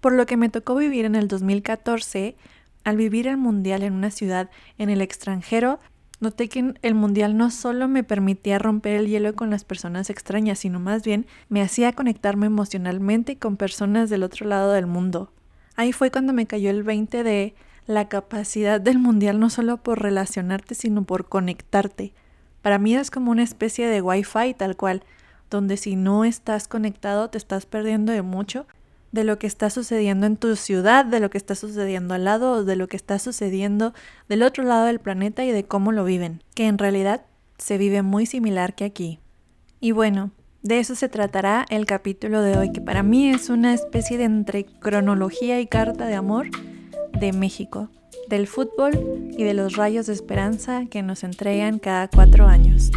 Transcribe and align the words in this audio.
Por 0.00 0.12
lo 0.12 0.26
que 0.26 0.36
me 0.36 0.48
tocó 0.48 0.74
vivir 0.76 1.04
en 1.04 1.14
el 1.14 1.28
2014, 1.28 2.36
al 2.84 2.96
vivir 2.96 3.26
el 3.26 3.36
mundial 3.36 3.82
en 3.82 3.92
una 3.92 4.10
ciudad 4.10 4.50
en 4.78 4.90
el 4.90 5.00
extranjero, 5.00 5.80
noté 6.20 6.48
que 6.48 6.74
el 6.82 6.94
mundial 6.94 7.36
no 7.36 7.50
solo 7.50 7.88
me 7.88 8.04
permitía 8.04 8.58
romper 8.58 8.96
el 8.96 9.08
hielo 9.08 9.34
con 9.34 9.50
las 9.50 9.64
personas 9.64 10.10
extrañas, 10.10 10.60
sino 10.60 10.80
más 10.80 11.04
bien 11.04 11.26
me 11.48 11.62
hacía 11.62 11.92
conectarme 11.92 12.46
emocionalmente 12.46 13.38
con 13.38 13.56
personas 13.56 14.10
del 14.10 14.22
otro 14.22 14.46
lado 14.46 14.72
del 14.72 14.86
mundo. 14.86 15.32
Ahí 15.76 15.92
fue 15.92 16.10
cuando 16.10 16.32
me 16.32 16.46
cayó 16.46 16.70
el 16.70 16.82
20 16.82 17.22
de 17.22 17.54
la 17.86 18.08
capacidad 18.08 18.80
del 18.80 18.98
mundial 18.98 19.40
no 19.40 19.48
solo 19.48 19.78
por 19.78 20.02
relacionarte, 20.02 20.74
sino 20.74 21.04
por 21.04 21.28
conectarte. 21.28 22.12
Para 22.62 22.78
mí 22.78 22.94
es 22.94 23.10
como 23.10 23.30
una 23.30 23.44
especie 23.44 23.86
de 23.86 24.02
wifi 24.02 24.54
tal 24.54 24.76
cual, 24.76 25.02
donde 25.50 25.76
si 25.76 25.96
no 25.96 26.24
estás 26.24 26.68
conectado 26.68 27.30
te 27.30 27.38
estás 27.38 27.64
perdiendo 27.64 28.12
de 28.12 28.22
mucho 28.22 28.66
de 29.12 29.24
lo 29.24 29.38
que 29.38 29.46
está 29.46 29.70
sucediendo 29.70 30.26
en 30.26 30.36
tu 30.36 30.54
ciudad, 30.56 31.04
de 31.04 31.20
lo 31.20 31.30
que 31.30 31.38
está 31.38 31.54
sucediendo 31.54 32.14
al 32.14 32.24
lado 32.24 32.64
de 32.64 32.76
lo 32.76 32.88
que 32.88 32.96
está 32.96 33.18
sucediendo 33.18 33.94
del 34.28 34.42
otro 34.42 34.64
lado 34.64 34.86
del 34.86 35.00
planeta 35.00 35.44
y 35.44 35.50
de 35.50 35.64
cómo 35.64 35.92
lo 35.92 36.04
viven, 36.04 36.42
que 36.54 36.66
en 36.66 36.78
realidad 36.78 37.22
se 37.58 37.78
vive 37.78 38.02
muy 38.02 38.26
similar 38.26 38.74
que 38.74 38.84
aquí. 38.84 39.18
Y 39.80 39.92
bueno, 39.92 40.32
de 40.62 40.80
eso 40.80 40.94
se 40.94 41.08
tratará 41.08 41.64
el 41.70 41.86
capítulo 41.86 42.42
de 42.42 42.58
hoy, 42.58 42.72
que 42.72 42.80
para 42.80 43.02
mí 43.02 43.30
es 43.30 43.48
una 43.48 43.74
especie 43.74 44.18
de 44.18 44.24
entre 44.24 44.64
cronología 44.64 45.60
y 45.60 45.66
carta 45.66 46.06
de 46.06 46.14
amor 46.14 46.48
de 47.18 47.32
México, 47.32 47.90
del 48.28 48.46
fútbol 48.46 49.30
y 49.36 49.44
de 49.44 49.54
los 49.54 49.76
rayos 49.76 50.06
de 50.06 50.12
esperanza 50.12 50.86
que 50.90 51.02
nos 51.02 51.24
entregan 51.24 51.78
cada 51.78 52.08
cuatro 52.08 52.46
años. 52.46 52.90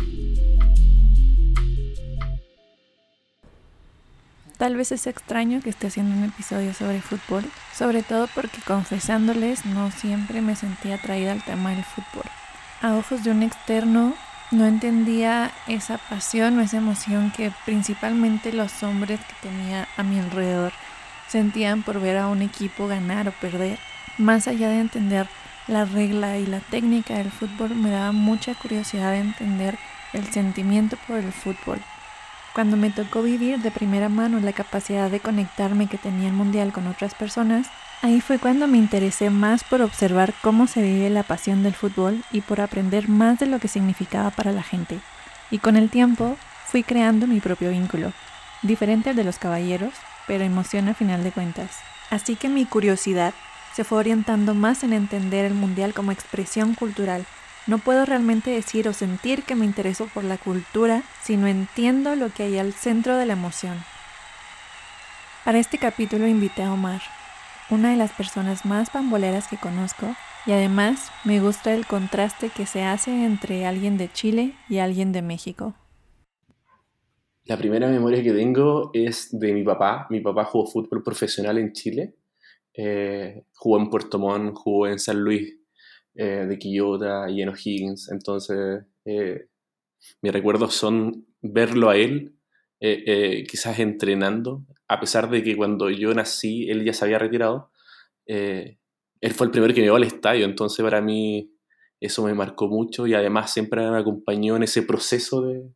Tal 4.62 4.76
vez 4.76 4.92
es 4.92 5.08
extraño 5.08 5.60
que 5.60 5.72
esté 5.72 5.88
haciendo 5.88 6.16
un 6.16 6.24
episodio 6.24 6.72
sobre 6.76 7.02
fútbol, 7.02 7.44
sobre 7.74 8.04
todo 8.04 8.28
porque 8.28 8.62
confesándoles 8.62 9.66
no 9.66 9.90
siempre 9.90 10.40
me 10.40 10.56
sentía 10.56 10.98
atraída 10.98 11.32
al 11.32 11.44
tema 11.44 11.72
del 11.72 11.84
fútbol. 11.84 12.26
A 12.80 12.94
ojos 12.94 13.24
de 13.24 13.32
un 13.32 13.42
externo 13.42 14.14
no 14.52 14.68
entendía 14.68 15.52
esa 15.66 15.98
pasión 15.98 16.60
o 16.60 16.62
esa 16.62 16.78
emoción 16.78 17.32
que 17.36 17.52
principalmente 17.66 18.54
los 18.54 18.84
hombres 18.84 19.20
que 19.22 19.50
tenía 19.50 19.88
a 19.98 20.04
mi 20.04 20.20
alrededor 20.20 20.74
sentían 21.28 21.82
por 21.82 22.00
ver 22.00 22.20
a 22.20 22.28
un 22.28 22.44
equipo 22.44 22.86
ganar 22.88 23.30
o 23.30 23.32
perder. 23.32 23.80
Más 24.20 24.48
allá 24.48 24.70
de 24.70 24.82
entender 24.82 25.28
la 25.68 25.86
regla 25.86 26.38
y 26.38 26.46
la 26.46 26.60
técnica 26.60 27.16
del 27.16 27.32
fútbol, 27.32 27.74
me 27.74 27.90
daba 27.90 28.12
mucha 28.12 28.54
curiosidad 28.54 29.14
de 29.14 29.22
entender 29.22 29.80
el 30.14 30.32
sentimiento 30.32 30.98
por 31.08 31.18
el 31.18 31.32
fútbol. 31.32 31.82
Cuando 32.54 32.76
me 32.76 32.90
tocó 32.90 33.22
vivir 33.22 33.60
de 33.60 33.72
primera 33.72 34.10
mano 34.10 34.40
la 34.42 34.52
capacidad 34.52 35.10
de 35.10 35.22
conectarme 35.22 35.88
que 35.88 35.98
tenía 35.98 36.28
el 36.28 36.34
mundial 36.34 36.74
con 36.74 36.86
otras 36.88 37.16
personas, 37.16 37.68
ahí 38.02 38.20
fue 38.20 38.40
cuando 38.40 38.68
me 38.68 38.78
interesé 38.78 39.30
más 39.30 39.64
por 39.64 39.82
observar 39.82 40.34
cómo 40.42 40.68
se 40.68 40.82
vive 40.82 41.10
la 41.10 41.24
pasión 41.24 41.64
del 41.64 41.74
fútbol 41.74 42.24
y 42.30 42.42
por 42.42 42.60
aprender 42.60 43.08
más 43.08 43.40
de 43.40 43.46
lo 43.46 43.60
que 43.60 43.70
significaba 43.70 44.32
para 44.32 44.52
la 44.52 44.64
gente. 44.64 45.00
Y 45.50 45.60
con 45.60 45.78
el 45.78 45.90
tiempo 45.90 46.36
fui 46.66 46.84
creando 46.84 47.26
mi 47.26 47.40
propio 47.40 47.70
vínculo, 47.70 48.12
diferente 48.64 49.12
al 49.12 49.16
de 49.16 49.24
los 49.24 49.40
caballeros, 49.40 49.94
pero 50.28 50.44
emoción 50.44 50.90
a 50.90 50.94
final 50.94 51.24
de 51.24 51.32
cuentas. 51.32 51.78
Así 52.10 52.36
que 52.36 52.50
mi 52.50 52.66
curiosidad 52.66 53.34
se 53.74 53.86
fue 53.86 54.00
orientando 54.00 54.56
más 54.56 54.84
en 54.84 54.92
entender 54.92 55.46
el 55.46 55.54
mundial 55.54 55.94
como 55.94 56.12
expresión 56.12 56.76
cultural 56.76 57.26
no 57.72 57.78
puedo 57.78 58.04
realmente 58.04 58.52
decir 58.52 58.90
o 58.90 58.94
sentir 58.94 59.44
que 59.44 59.56
me 59.56 59.64
intereso 59.64 60.10
por 60.14 60.26
la 60.26 60.38
cultura 60.38 61.04
si 61.24 61.38
no 61.38 61.48
entiendo 61.48 62.18
lo 62.18 62.30
que 62.30 62.44
hay 62.44 62.58
al 62.58 62.74
centro 62.74 63.16
de 63.16 63.26
la 63.26 63.32
emoción. 63.32 63.78
Para 65.46 65.58
este 65.58 65.78
capítulo 65.78 66.28
invité 66.28 66.64
a 66.64 66.74
Omar, 66.74 67.02
una 67.70 67.92
de 67.92 67.96
las 67.96 68.12
personas 68.12 68.66
más 68.66 68.90
pamboleras 68.90 69.48
que 69.48 69.56
conozco, 69.56 70.06
y 70.46 70.52
además 70.52 71.14
me 71.24 71.40
gusta 71.40 71.74
el 71.74 71.88
contraste 71.88 72.50
que 72.50 72.66
se 72.66 72.84
hace 72.84 73.24
entre 73.24 73.66
alguien 73.66 73.98
de 73.98 74.12
Chile 74.12 74.54
y 74.68 74.80
alguien 74.80 75.14
de 75.14 75.22
México. 75.22 75.74
La 77.46 77.56
primera 77.56 77.88
memoria 77.88 78.22
que 78.22 78.34
tengo 78.34 78.92
es 78.94 79.30
de 79.32 79.54
mi 79.54 79.64
papá. 79.64 80.08
Mi 80.10 80.20
papá 80.20 80.44
jugó 80.44 80.68
fútbol 80.68 81.04
profesional 81.04 81.58
en 81.58 81.72
Chile. 81.72 82.16
Eh, 82.74 83.46
jugó 83.54 83.80
en 83.80 83.90
Puerto 83.90 84.20
Montt, 84.20 84.56
jugó 84.56 84.88
en 84.88 85.00
San 85.00 85.22
Luis, 85.22 85.61
eh, 86.16 86.46
de 86.48 86.60
Quillota 86.60 87.30
y 87.30 87.42
en 87.42 87.50
O'Higgins. 87.50 88.12
Entonces, 88.12 88.84
eh, 89.06 89.48
mis 90.22 90.34
recuerdos 90.34 90.74
son 90.74 91.26
verlo 91.42 91.90
a 91.90 91.98
él, 91.98 92.36
eh, 92.80 93.46
quizás 93.50 93.80
entrenando, 93.80 94.66
a 94.88 95.00
pesar 95.00 95.30
de 95.30 95.44
que 95.44 95.56
cuando 95.56 95.90
yo 95.90 96.14
nací 96.14 96.70
él 96.70 96.84
ya 96.84 96.94
se 96.94 97.06
había 97.06 97.20
retirado. 97.20 97.72
él 98.26 99.34
fue 99.34 99.48
el 99.48 99.52
primero 99.52 99.74
que 99.74 99.82
me 99.82 99.88
llevó 99.88 99.98
al 99.98 100.04
estadio, 100.04 100.46
entonces 100.46 100.84
para 100.84 101.02
mí 101.02 101.52
eso 102.00 102.24
me 102.24 102.34
marcó 102.34 102.68
mucho 102.68 103.08
y 103.08 103.14
además 103.14 103.54
siempre 103.54 103.90
me 103.90 103.98
acompañó 103.98 104.56
en 104.56 104.64
ese 104.64 104.82
proceso 104.84 105.44
de, 105.44 105.72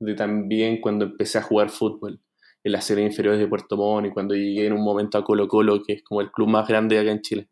de 0.00 0.14
también 0.14 0.80
cuando 0.80 1.04
empecé 1.04 1.38
a 1.38 1.42
jugar 1.42 1.70
fútbol 1.70 2.20
en 2.64 2.72
las 2.72 2.84
series 2.84 3.06
inferiores 3.10 3.40
de 3.40 3.48
Puerto 3.48 3.76
Montt 3.76 4.08
y 4.08 4.10
cuando 4.10 4.34
llegué 4.34 4.66
en 4.66 4.72
un 4.72 4.82
momento 4.82 5.18
a 5.18 5.24
Colo 5.24 5.48
Colo, 5.48 5.82
que 5.82 5.94
es 5.94 6.02
como 6.02 6.20
el 6.20 6.30
club 6.30 6.48
más 6.48 6.68
grande 6.68 6.98
acá 6.98 7.10
en 7.10 7.22
Chile. 7.22 7.48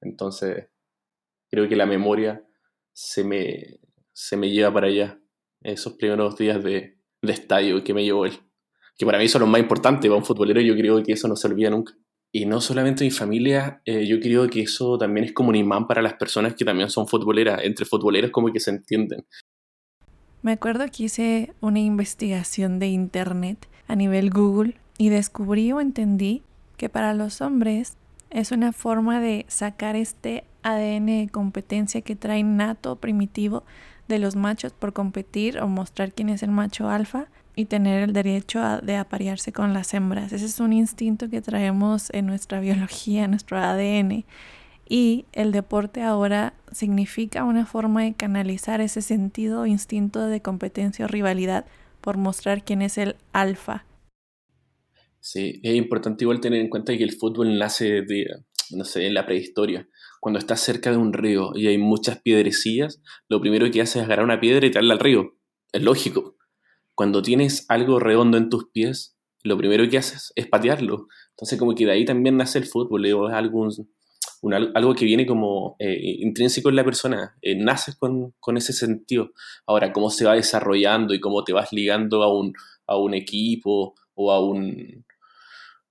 Entonces, 0.00 0.68
creo 1.50 1.68
que 1.68 1.76
la 1.76 1.86
memoria 1.86 2.44
se 2.92 3.24
me, 3.24 3.80
se 4.12 4.36
me 4.36 4.50
lleva 4.50 4.72
para 4.72 4.86
allá. 4.88 5.20
Esos 5.62 5.94
primeros 5.94 6.36
días 6.36 6.62
de, 6.62 6.98
de 7.22 7.32
estadio 7.32 7.82
que 7.84 7.94
me 7.94 8.04
llevó 8.04 8.26
él. 8.26 8.38
Que 8.96 9.06
para 9.06 9.18
mí 9.18 9.28
son 9.28 9.40
los 9.42 9.50
más 9.50 9.60
importantes, 9.60 10.08
para 10.08 10.18
un 10.18 10.24
futbolero 10.24 10.60
yo 10.60 10.74
creo 10.74 11.02
que 11.02 11.12
eso 11.12 11.28
no 11.28 11.36
se 11.36 11.48
olvida 11.48 11.70
nunca. 11.70 11.94
Y 12.32 12.46
no 12.46 12.60
solamente 12.60 13.04
mi 13.04 13.10
familia, 13.10 13.82
eh, 13.84 14.06
yo 14.06 14.20
creo 14.20 14.48
que 14.48 14.62
eso 14.62 14.96
también 14.96 15.24
es 15.24 15.32
como 15.32 15.48
un 15.48 15.56
imán 15.56 15.86
para 15.86 16.00
las 16.00 16.14
personas 16.14 16.54
que 16.54 16.64
también 16.64 16.88
son 16.88 17.08
futboleras. 17.08 17.62
Entre 17.64 17.84
futboleros 17.84 18.30
como 18.30 18.52
que 18.52 18.60
se 18.60 18.70
entienden. 18.70 19.26
Me 20.42 20.52
acuerdo 20.52 20.86
que 20.86 21.04
hice 21.04 21.52
una 21.60 21.80
investigación 21.80 22.78
de 22.78 22.86
internet 22.86 23.68
a 23.88 23.96
nivel 23.96 24.30
Google 24.30 24.76
y 24.96 25.08
descubrí 25.08 25.72
o 25.72 25.80
entendí 25.80 26.42
que 26.76 26.88
para 26.88 27.12
los 27.12 27.40
hombres 27.40 27.96
es 28.30 28.52
una 28.52 28.72
forma 28.72 29.20
de 29.20 29.44
sacar 29.48 29.96
este 29.96 30.44
ADN 30.62 31.06
de 31.06 31.28
competencia 31.30 32.00
que 32.00 32.16
trae 32.16 32.42
nato 32.42 32.96
primitivo 32.96 33.64
de 34.08 34.18
los 34.18 34.36
machos 34.36 34.72
por 34.72 34.92
competir 34.92 35.58
o 35.58 35.68
mostrar 35.68 36.12
quién 36.12 36.28
es 36.28 36.42
el 36.42 36.50
macho 36.50 36.88
alfa 36.88 37.26
y 37.56 37.66
tener 37.66 38.02
el 38.02 38.12
derecho 38.12 38.60
de 38.80 38.96
aparearse 38.96 39.52
con 39.52 39.72
las 39.72 39.92
hembras. 39.94 40.32
Ese 40.32 40.46
es 40.46 40.60
un 40.60 40.72
instinto 40.72 41.28
que 41.28 41.42
traemos 41.42 42.10
en 42.10 42.26
nuestra 42.26 42.60
biología, 42.60 43.24
en 43.24 43.30
nuestro 43.32 43.58
ADN. 43.58 44.24
Y 44.88 45.24
el 45.32 45.52
deporte 45.52 46.02
ahora 46.02 46.54
significa 46.72 47.44
una 47.44 47.66
forma 47.66 48.02
de 48.02 48.14
canalizar 48.14 48.80
ese 48.80 49.02
sentido 49.02 49.66
instinto 49.66 50.26
de 50.26 50.42
competencia 50.42 51.04
o 51.04 51.08
rivalidad 51.08 51.64
por 52.00 52.16
mostrar 52.16 52.64
quién 52.64 52.82
es 52.82 52.98
el 52.98 53.16
alfa. 53.32 53.84
Sí, 55.20 55.60
es 55.62 55.74
importante 55.74 56.24
igual 56.24 56.40
tener 56.40 56.60
en 56.60 56.68
cuenta 56.68 56.96
que 56.96 57.04
el 57.04 57.12
fútbol 57.12 57.58
nace 57.58 58.02
de, 58.02 58.26
no 58.70 58.84
sé, 58.84 59.06
en 59.06 59.14
la 59.14 59.26
prehistoria 59.26 59.88
cuando 60.20 60.38
estás 60.38 60.60
cerca 60.60 60.90
de 60.90 60.98
un 60.98 61.12
río 61.12 61.52
y 61.54 61.66
hay 61.66 61.78
muchas 61.78 62.20
piedrecillas, 62.20 63.02
lo 63.28 63.40
primero 63.40 63.68
que 63.70 63.80
haces 63.80 63.96
es 63.96 64.02
agarrar 64.02 64.26
una 64.26 64.38
piedra 64.38 64.66
y 64.66 64.70
tirarla 64.70 64.94
al 64.94 65.00
río. 65.00 65.34
Es 65.72 65.82
lógico. 65.82 66.36
Cuando 66.94 67.22
tienes 67.22 67.64
algo 67.68 67.98
redondo 67.98 68.36
en 68.36 68.50
tus 68.50 68.68
pies, 68.70 69.16
lo 69.42 69.56
primero 69.56 69.88
que 69.88 69.96
haces 69.96 70.32
es 70.36 70.46
patearlo. 70.46 71.06
Entonces 71.30 71.58
como 71.58 71.74
que 71.74 71.86
de 71.86 71.92
ahí 71.92 72.04
también 72.04 72.36
nace 72.36 72.58
el 72.58 72.66
fútbol, 72.66 73.06
es 73.06 73.14
algo, 73.32 74.94
que 74.94 75.04
viene 75.06 75.24
como 75.24 75.76
eh, 75.78 75.98
intrínseco 76.18 76.68
en 76.68 76.76
la 76.76 76.84
persona, 76.84 77.38
eh, 77.40 77.56
naces 77.56 77.96
con, 77.96 78.34
con, 78.38 78.58
ese 78.58 78.74
sentido. 78.74 79.30
Ahora, 79.66 79.92
cómo 79.92 80.10
se 80.10 80.26
va 80.26 80.34
desarrollando 80.34 81.14
y 81.14 81.20
cómo 81.20 81.44
te 81.44 81.54
vas 81.54 81.72
ligando 81.72 82.22
a 82.22 82.30
un, 82.30 82.52
a 82.86 82.98
un 82.98 83.14
equipo 83.14 83.94
o 84.14 84.32
a 84.32 84.44
un, 84.44 85.06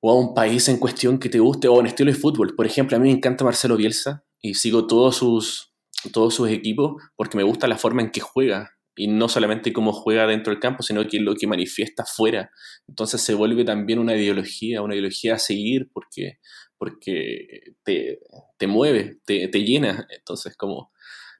o 0.01 0.11
a 0.11 0.15
un 0.15 0.33
país 0.33 0.67
en 0.69 0.77
cuestión 0.77 1.19
que 1.19 1.29
te 1.29 1.39
guste 1.39 1.67
o 1.67 1.73
un 1.73 1.87
estilo 1.87 2.11
de 2.11 2.17
fútbol. 2.17 2.55
Por 2.55 2.65
ejemplo, 2.65 2.95
a 2.95 2.99
mí 2.99 3.09
me 3.09 3.15
encanta 3.15 3.43
Marcelo 3.43 3.77
Bielsa 3.77 4.23
y 4.41 4.53
sigo 4.53 4.87
todos 4.87 5.17
sus, 5.17 5.73
todos 6.13 6.33
sus 6.33 6.49
equipos 6.49 7.01
porque 7.15 7.37
me 7.37 7.43
gusta 7.43 7.67
la 7.67 7.77
forma 7.77 8.01
en 8.01 8.11
que 8.11 8.21
juega 8.21 8.71
y 8.95 9.07
no 9.07 9.29
solamente 9.29 9.71
cómo 9.71 9.93
juega 9.93 10.27
dentro 10.27 10.51
del 10.51 10.59
campo, 10.59 10.83
sino 10.83 11.07
que 11.07 11.19
lo 11.19 11.33
que 11.35 11.47
manifiesta 11.47 12.03
fuera. 12.05 12.51
Entonces 12.87 13.21
se 13.21 13.33
vuelve 13.33 13.63
también 13.63 13.97
una 13.97 14.15
ideología, 14.15 14.81
una 14.81 14.93
ideología 14.93 15.35
a 15.35 15.39
seguir 15.39 15.89
porque, 15.93 16.39
porque 16.77 17.75
te, 17.83 18.19
te 18.57 18.67
mueve, 18.67 19.19
te, 19.25 19.47
te 19.47 19.63
llena. 19.63 20.05
Entonces, 20.09 20.57
como, 20.57 20.91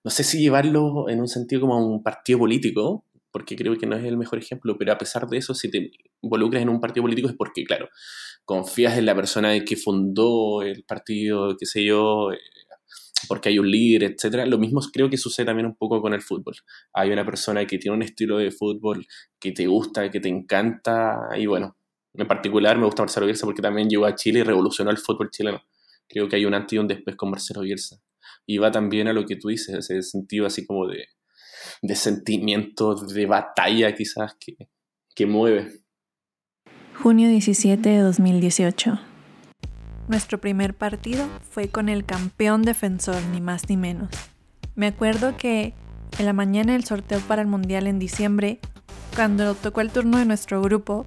no 0.06 0.12
sé 0.12 0.24
si 0.24 0.40
llevarlo 0.40 1.10
en 1.10 1.20
un 1.20 1.28
sentido 1.28 1.62
como 1.62 1.74
a 1.74 1.86
un 1.86 2.02
partido 2.02 2.40
político, 2.40 3.06
porque 3.32 3.56
creo 3.56 3.78
que 3.78 3.86
no 3.86 3.96
es 3.96 4.06
el 4.06 4.18
mejor 4.18 4.40
ejemplo, 4.40 4.78
pero 4.78 4.94
a 4.94 4.98
pesar 4.98 5.28
de 5.28 5.38
eso, 5.38 5.54
si 5.54 5.70
te 5.70 5.92
involucras 6.22 6.64
en 6.64 6.70
un 6.70 6.80
partido 6.80 7.04
político 7.04 7.28
es 7.28 7.36
porque, 7.36 7.64
claro, 7.64 7.90
confías 8.50 8.98
en 8.98 9.06
la 9.06 9.14
persona 9.14 9.64
que 9.64 9.76
fundó 9.76 10.64
el 10.64 10.84
partido, 10.84 11.56
qué 11.56 11.68
sé 11.68 11.84
yo, 11.86 12.32
eh, 12.32 12.40
porque 13.28 13.50
hay 13.50 13.60
un 13.60 13.70
líder, 13.70 14.12
etcétera. 14.12 14.48
Lo 14.48 14.58
mismo 14.58 14.82
creo 14.92 15.08
que 15.08 15.18
sucede 15.18 15.46
también 15.46 15.68
un 15.68 15.76
poco 15.76 16.02
con 16.02 16.16
el 16.16 16.24
fútbol. 16.24 16.56
Hay 16.94 17.12
una 17.12 17.24
persona 17.24 17.64
que 17.68 17.78
tiene 17.78 17.96
un 17.98 18.02
estilo 18.02 18.40
de 18.40 18.50
fútbol 18.50 19.06
que 19.40 19.52
te 19.52 19.68
gusta, 19.68 20.10
que 20.10 20.20
te 20.20 20.30
encanta, 20.30 21.30
y 21.38 21.46
bueno, 21.46 21.76
En 22.16 22.28
particular 22.28 22.76
me 22.80 22.86
gusta 22.86 23.04
Marcelo 23.04 23.28
Bielsa 23.28 23.46
porque 23.46 23.62
también 23.62 23.88
llegó 23.88 24.08
a 24.08 24.16
Chile 24.16 24.40
y 24.40 24.44
revolucionó 24.44 24.90
el 24.90 24.98
fútbol 24.98 25.30
chileno. 25.30 25.62
Creo 26.08 26.28
que 26.28 26.38
hay 26.38 26.46
un 26.46 26.56
antes 26.56 26.74
y 26.74 26.80
un 26.80 26.88
después 26.88 27.16
con 27.16 27.30
Marcelo 27.30 27.62
Bielsa. 27.62 27.98
Y 28.48 28.58
va 28.58 28.72
también 28.72 29.08
a 29.08 29.14
lo 29.14 29.26
que 29.28 29.36
tú 29.36 29.50
dices, 29.50 29.76
ese 29.76 30.02
sentido 30.02 30.48
así 30.48 30.66
como 30.66 30.88
de, 30.88 31.06
de 31.84 31.96
sentimiento, 31.96 32.96
de 32.96 33.28
batalla 33.28 33.94
quizás 33.94 34.36
que, 34.40 34.58
que 35.16 35.28
mueve. 35.28 35.84
Junio 37.02 37.30
17 37.30 37.88
de 37.88 38.00
2018. 38.00 39.00
Nuestro 40.10 40.38
primer 40.42 40.74
partido 40.74 41.30
fue 41.50 41.70
con 41.70 41.88
el 41.88 42.04
campeón 42.04 42.64
defensor, 42.64 43.16
ni 43.32 43.40
más 43.40 43.70
ni 43.70 43.78
menos. 43.78 44.10
Me 44.76 44.88
acuerdo 44.88 45.38
que 45.38 45.74
en 46.18 46.26
la 46.26 46.34
mañana 46.34 46.74
del 46.74 46.84
sorteo 46.84 47.22
para 47.22 47.42
el 47.42 47.48
Mundial 47.48 47.88
en 47.88 48.00
diciembre, 48.00 48.60
cuando 49.16 49.56
tocó 49.56 49.80
el 49.80 49.92
turno 49.92 50.18
de 50.18 50.26
nuestro 50.26 50.62
grupo 50.62 51.06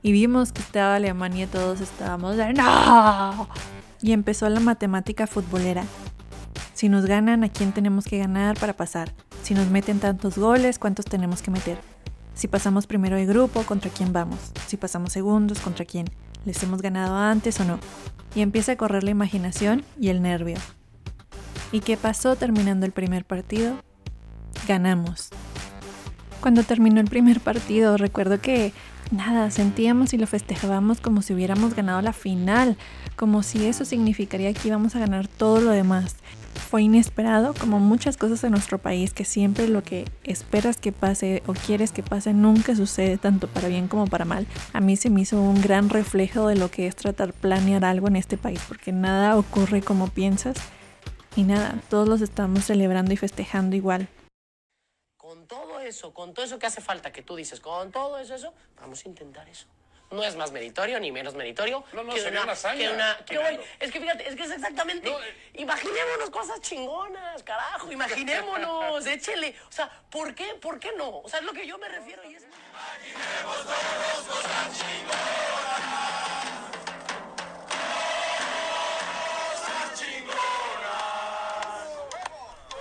y 0.00 0.12
vimos 0.12 0.52
que 0.52 0.62
estaba 0.62 0.94
Alemania, 0.94 1.48
todos 1.48 1.80
estábamos 1.80 2.36
de 2.36 2.52
¡No! 2.52 3.48
Y 4.00 4.12
empezó 4.12 4.48
la 4.48 4.60
matemática 4.60 5.26
futbolera. 5.26 5.82
Si 6.72 6.88
nos 6.88 7.04
ganan, 7.04 7.42
¿a 7.42 7.48
quién 7.48 7.72
tenemos 7.72 8.04
que 8.04 8.18
ganar 8.18 8.56
para 8.60 8.76
pasar? 8.76 9.12
Si 9.42 9.54
nos 9.54 9.68
meten 9.70 9.98
tantos 9.98 10.38
goles, 10.38 10.78
¿cuántos 10.78 11.04
tenemos 11.04 11.42
que 11.42 11.50
meter? 11.50 11.91
Si 12.34 12.48
pasamos 12.48 12.86
primero 12.86 13.16
de 13.16 13.26
grupo, 13.26 13.62
¿contra 13.62 13.90
quién 13.90 14.12
vamos? 14.12 14.38
Si 14.66 14.76
pasamos 14.76 15.12
segundos, 15.12 15.60
¿contra 15.60 15.84
quién? 15.84 16.06
¿Les 16.44 16.62
hemos 16.62 16.82
ganado 16.82 17.16
antes 17.16 17.60
o 17.60 17.64
no? 17.64 17.78
y 18.34 18.40
empieza 18.40 18.72
a 18.72 18.76
correr 18.76 19.04
la 19.04 19.10
imaginación 19.10 19.84
y 20.00 20.08
el 20.08 20.22
nervio. 20.22 20.56
¿Y 21.70 21.80
qué 21.80 21.96
pasó 21.96 22.36
terminando 22.36 22.86
el 22.86 22.92
primer 22.92 23.24
partido? 23.24 23.76
Ganamos. 24.66 25.30
Cuando 26.40 26.62
terminó 26.64 27.00
el 27.00 27.08
primer 27.08 27.40
partido, 27.40 27.96
recuerdo 27.96 28.40
que 28.40 28.72
nada, 29.12 29.50
sentíamos 29.50 30.12
y 30.12 30.18
lo 30.18 30.26
festejábamos 30.26 31.00
como 31.00 31.22
si 31.22 31.34
hubiéramos 31.34 31.74
ganado 31.74 32.02
la 32.02 32.12
final, 32.12 32.76
como 33.16 33.42
si 33.42 33.66
eso 33.66 33.84
significaría 33.84 34.52
que 34.52 34.68
íbamos 34.68 34.96
a 34.96 34.98
ganar 34.98 35.28
todo 35.28 35.60
lo 35.60 35.70
demás 35.70 36.16
fue 36.72 36.82
inesperado, 36.82 37.52
como 37.52 37.80
muchas 37.80 38.16
cosas 38.16 38.42
en 38.44 38.52
nuestro 38.52 38.78
país, 38.78 39.12
que 39.12 39.24
siempre 39.24 39.68
lo 39.68 39.82
que 39.82 40.06
esperas 40.24 40.78
que 40.78 40.90
pase 40.90 41.42
o 41.46 41.52
quieres 41.52 41.92
que 41.92 42.02
pase 42.02 42.32
nunca 42.32 42.74
sucede 42.74 43.18
tanto 43.18 43.46
para 43.48 43.68
bien 43.68 43.88
como 43.88 44.06
para 44.06 44.24
mal. 44.24 44.46
A 44.72 44.80
mí 44.80 44.96
se 44.96 45.10
me 45.10 45.20
hizo 45.20 45.40
un 45.40 45.60
gran 45.60 45.90
reflejo 45.90 46.48
de 46.48 46.56
lo 46.56 46.70
que 46.70 46.86
es 46.86 46.96
tratar 46.96 47.32
planear 47.32 47.84
algo 47.84 48.08
en 48.08 48.16
este 48.16 48.38
país, 48.38 48.60
porque 48.66 48.92
nada 48.92 49.36
ocurre 49.36 49.82
como 49.82 50.08
piensas 50.08 50.56
y 51.36 51.42
nada, 51.42 51.78
todos 51.88 52.08
los 52.08 52.20
estamos 52.20 52.64
celebrando 52.64 53.12
y 53.12 53.16
festejando 53.16 53.76
igual. 53.76 54.08
Eso, 55.86 56.12
con 56.14 56.34
todo 56.34 56.44
eso 56.44 56.58
que 56.58 56.66
hace 56.66 56.80
falta 56.80 57.12
que 57.12 57.22
tú 57.22 57.36
dices, 57.36 57.60
con 57.60 57.92
todo 57.92 58.18
eso, 58.18 58.34
eso, 58.34 58.54
vamos 58.80 59.04
a 59.04 59.08
intentar 59.08 59.48
eso. 59.48 59.66
No 60.10 60.22
es 60.22 60.36
más 60.36 60.52
meritorio 60.52 61.00
ni 61.00 61.10
menos 61.10 61.34
meritorio 61.34 61.84
no, 61.94 62.04
no, 62.04 62.12
que, 62.12 62.20
sería 62.20 62.42
una, 62.42 62.52
hazaña, 62.52 62.76
que 63.24 63.38
una 63.38 63.56
que 63.56 63.60
es 63.80 63.90
que 63.90 63.98
fíjate 63.98 64.28
es 64.28 64.36
que 64.36 64.42
es 64.42 64.50
exactamente 64.50 65.08
eh. 65.08 65.50
imaginémonos 65.54 66.28
cosas 66.28 66.60
chingonas 66.60 67.42
carajo 67.42 67.90
imaginémonos 67.90 69.06
échele 69.06 69.56
o 69.66 69.72
sea 69.72 69.88
¿por 70.10 70.34
qué 70.34 70.54
por 70.60 70.78
qué 70.78 70.92
no 70.98 71.20
o 71.20 71.28
sea 71.30 71.40
es 71.40 71.46
lo 71.46 71.54
que 71.54 71.66
yo 71.66 71.78
me 71.78 71.88
refiero 71.88 72.22
y 72.30 72.34
es 72.34 72.44
imaginemos 72.44 73.56
todos 73.64 74.36
cosas 74.36 74.78
chingonas 74.78 76.21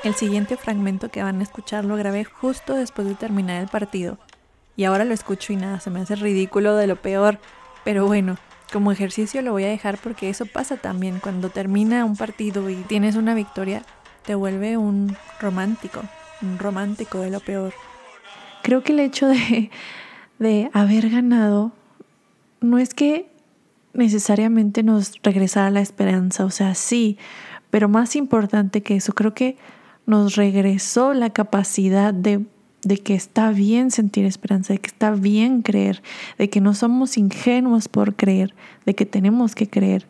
El 0.03 0.15
siguiente 0.15 0.57
fragmento 0.57 1.09
que 1.09 1.21
van 1.21 1.39
a 1.39 1.43
escuchar 1.43 1.85
lo 1.85 1.95
grabé 1.95 2.23
justo 2.23 2.75
después 2.75 3.07
de 3.07 3.15
terminar 3.15 3.61
el 3.61 3.67
partido 3.67 4.17
y 4.75 4.85
ahora 4.85 5.05
lo 5.05 5.13
escucho 5.13 5.53
y 5.53 5.57
nada, 5.57 5.79
se 5.79 5.91
me 5.91 5.99
hace 5.99 6.15
ridículo 6.15 6.75
de 6.75 6.87
lo 6.87 6.95
peor. 6.95 7.39
Pero 7.83 8.07
bueno, 8.07 8.37
como 8.73 8.91
ejercicio 8.91 9.43
lo 9.43 9.51
voy 9.51 9.65
a 9.65 9.69
dejar 9.69 9.99
porque 9.99 10.29
eso 10.29 10.47
pasa 10.47 10.77
también. 10.77 11.19
Cuando 11.19 11.49
termina 11.49 12.03
un 12.03 12.15
partido 12.15 12.67
y 12.69 12.75
tienes 12.75 13.15
una 13.15 13.35
victoria, 13.35 13.83
te 14.25 14.33
vuelve 14.33 14.77
un 14.77 15.15
romántico, 15.39 16.01
un 16.41 16.57
romántico 16.57 17.19
de 17.19 17.29
lo 17.29 17.39
peor. 17.41 17.73
Creo 18.63 18.81
que 18.81 18.93
el 18.93 19.01
hecho 19.01 19.27
de, 19.27 19.69
de 20.39 20.69
haber 20.73 21.09
ganado 21.09 21.73
no 22.59 22.79
es 22.79 22.93
que 22.93 23.29
necesariamente 23.93 24.83
nos 24.83 25.13
regresara 25.21 25.69
la 25.69 25.81
esperanza, 25.81 26.45
o 26.45 26.49
sea, 26.49 26.75
sí, 26.75 27.17
pero 27.69 27.89
más 27.89 28.15
importante 28.15 28.81
que 28.81 28.95
eso, 28.95 29.13
creo 29.13 29.33
que 29.33 29.57
nos 30.11 30.35
regresó 30.35 31.13
la 31.13 31.31
capacidad 31.31 32.13
de 32.13 32.45
de 32.83 32.97
que 32.97 33.13
está 33.13 33.51
bien 33.51 33.91
sentir 33.91 34.25
esperanza, 34.25 34.73
de 34.73 34.79
que 34.79 34.87
está 34.87 35.11
bien 35.11 35.61
creer, 35.61 36.01
de 36.37 36.49
que 36.49 36.61
no 36.61 36.73
somos 36.73 37.17
ingenuos 37.17 37.87
por 37.87 38.15
creer, 38.15 38.55
de 38.85 38.95
que 38.95 39.05
tenemos 39.05 39.55
que 39.55 39.69
creer. 39.69 40.07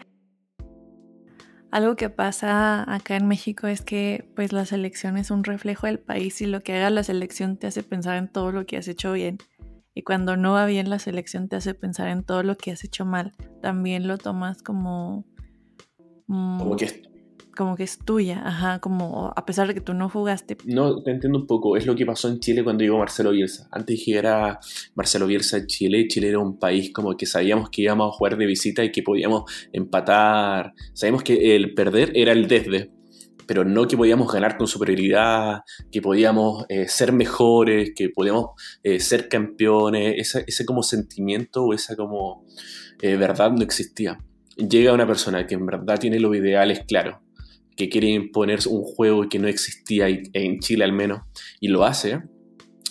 Algo 1.69 1.95
que 1.95 2.09
pasa 2.09 2.83
acá 2.93 3.15
en 3.15 3.27
México 3.27 3.67
es 3.67 3.81
que 3.81 4.29
pues 4.35 4.51
la 4.51 4.65
selección 4.65 5.17
es 5.17 5.31
un 5.31 5.43
reflejo 5.43 5.87
del 5.87 5.99
país 5.99 6.41
y 6.41 6.45
lo 6.45 6.61
que 6.61 6.75
haga 6.75 6.89
la 6.89 7.03
selección 7.03 7.57
te 7.57 7.67
hace 7.67 7.81
pensar 7.81 8.17
en 8.17 8.27
todo 8.27 8.51
lo 8.51 8.65
que 8.65 8.77
has 8.77 8.87
hecho 8.87 9.13
bien. 9.13 9.37
Y 9.93 10.03
cuando 10.03 10.37
no 10.37 10.53
va 10.53 10.65
bien 10.65 10.89
la 10.89 10.99
selección 10.99 11.47
te 11.47 11.57
hace 11.57 11.73
pensar 11.73 12.09
en 12.09 12.23
todo 12.23 12.43
lo 12.43 12.57
que 12.57 12.71
has 12.71 12.83
hecho 12.83 13.05
mal. 13.05 13.33
También 13.61 14.07
lo 14.07 14.17
tomas 14.17 14.61
como... 14.61 15.25
como 16.27 16.75
que 16.75 17.10
como 17.55 17.75
que 17.75 17.83
es 17.83 17.99
tuya, 17.99 18.41
ajá, 18.45 18.79
como 18.79 19.33
a 19.35 19.45
pesar 19.45 19.67
de 19.67 19.73
que 19.73 19.81
tú 19.81 19.93
no 19.93 20.09
jugaste. 20.09 20.57
No, 20.65 21.01
te 21.01 21.11
entiendo 21.11 21.39
un 21.39 21.47
poco, 21.47 21.77
es 21.77 21.85
lo 21.85 21.95
que 21.95 22.05
pasó 22.05 22.29
en 22.29 22.39
Chile 22.39 22.63
cuando 22.63 22.83
llegó 22.83 22.97
Marcelo 22.97 23.31
Bielsa. 23.31 23.67
Antes 23.71 24.01
que 24.03 24.17
era 24.17 24.59
Marcelo 24.95 25.27
Bielsa 25.27 25.57
en 25.57 25.67
Chile, 25.67 26.07
Chile 26.07 26.29
era 26.29 26.39
un 26.39 26.57
país 26.57 26.91
como 26.93 27.15
que 27.15 27.25
sabíamos 27.25 27.69
que 27.69 27.83
íbamos 27.83 28.13
a 28.13 28.17
jugar 28.17 28.37
de 28.37 28.45
visita 28.45 28.83
y 28.83 28.91
que 28.91 29.03
podíamos 29.03 29.43
empatar, 29.73 30.73
sabíamos 30.93 31.23
que 31.23 31.55
el 31.55 31.73
perder 31.73 32.11
era 32.15 32.31
el 32.31 32.47
desde, 32.47 32.91
pero 33.51 33.65
no 33.65 33.85
que 33.85 33.97
podíamos 33.97 34.31
ganar 34.31 34.57
con 34.57 34.65
superioridad, 34.65 35.63
que 35.91 36.01
podíamos 36.01 36.65
eh, 36.69 36.87
ser 36.87 37.11
mejores, 37.11 37.91
que 37.93 38.09
podíamos 38.09 38.51
eh, 38.81 39.01
ser 39.01 39.27
campeones, 39.27 40.15
ese, 40.17 40.45
ese, 40.47 40.65
como 40.65 40.83
sentimiento 40.83 41.65
o 41.65 41.73
esa 41.73 41.97
como 41.97 42.45
eh, 43.01 43.17
verdad 43.17 43.51
no 43.51 43.61
existía. 43.61 44.17
Llega 44.55 44.93
una 44.93 45.05
persona 45.05 45.45
que 45.47 45.55
en 45.55 45.65
verdad 45.65 45.99
tiene 45.99 46.19
los 46.19 46.33
ideales 46.33 46.83
claros, 46.87 47.17
que 47.81 47.89
quiere 47.89 48.09
imponer 48.09 48.59
un 48.69 48.83
juego 48.83 49.27
que 49.27 49.39
no 49.39 49.47
existía 49.47 50.07
en 50.07 50.59
Chile 50.59 50.83
al 50.83 50.93
menos, 50.93 51.21
y 51.59 51.67
lo 51.69 51.83
hace, 51.83 52.21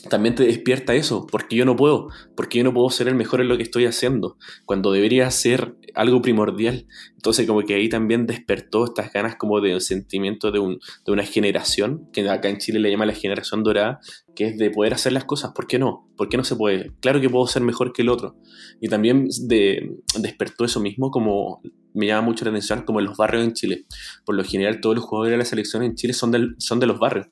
también 0.09 0.35
te 0.35 0.45
despierta 0.45 0.95
eso, 0.95 1.27
porque 1.31 1.57
yo 1.57 1.65
no 1.65 1.77
puedo, 1.77 2.09
porque 2.35 2.59
yo 2.59 2.65
no 2.65 2.73
puedo 2.73 2.89
ser 2.91 3.09
el 3.09 3.15
mejor 3.15 3.41
en 3.41 3.49
lo 3.49 3.57
que 3.57 3.63
estoy 3.63 3.85
haciendo, 3.85 4.37
cuando 4.65 4.93
debería 4.93 5.31
ser 5.31 5.77
algo 5.95 6.23
primordial. 6.23 6.87
Entonces 7.15 7.47
como 7.47 7.63
que 7.63 7.75
ahí 7.75 7.89
también 7.89 8.27
despertó 8.27 8.85
estas 8.85 9.13
ganas 9.13 9.37
como 9.37 9.61
de 9.61 9.75
un 9.75 9.81
sentimiento 9.81 10.51
de, 10.51 10.59
un, 10.59 10.81
de 11.05 11.13
una 11.13 11.25
generación, 11.25 12.09
que 12.13 12.29
acá 12.29 12.49
en 12.49 12.59
Chile 12.59 12.81
le 12.81 12.91
llama 12.91 13.07
la 13.07 13.15
generación 13.15 13.63
dorada, 13.63 14.01
que 14.35 14.47
es 14.47 14.59
de 14.59 14.71
poder 14.71 14.95
hacer 14.95 15.13
las 15.13 15.25
cosas. 15.25 15.53
¿Por 15.55 15.67
qué 15.67 15.79
no? 15.79 16.09
¿Por 16.17 16.29
qué 16.29 16.37
no 16.37 16.45
se 16.45 16.57
puede? 16.57 16.93
Claro 17.01 17.21
que 17.21 17.29
puedo 17.29 17.47
ser 17.47 17.63
mejor 17.63 17.93
que 17.93 18.03
el 18.03 18.09
otro. 18.09 18.37
Y 18.81 18.89
también 18.89 19.29
de, 19.43 19.97
despertó 20.19 20.65
eso 20.65 20.81
mismo 20.81 21.11
como 21.11 21.61
me 21.95 22.07
llama 22.07 22.23
mucho 22.23 22.45
la 22.45 22.51
atención 22.51 22.83
como 22.83 23.01
en 23.01 23.07
los 23.07 23.17
barrios 23.17 23.45
en 23.45 23.53
Chile. 23.53 23.85
Por 24.25 24.35
lo 24.35 24.45
general 24.45 24.81
todos 24.81 24.97
los 24.97 25.05
jugadores 25.05 25.33
de 25.33 25.39
la 25.39 25.45
selección 25.45 25.83
en 25.83 25.95
Chile 25.95 26.13
son, 26.13 26.31
del, 26.31 26.55
son 26.59 26.81
de 26.81 26.87
los 26.87 26.99
barrios. 26.99 27.27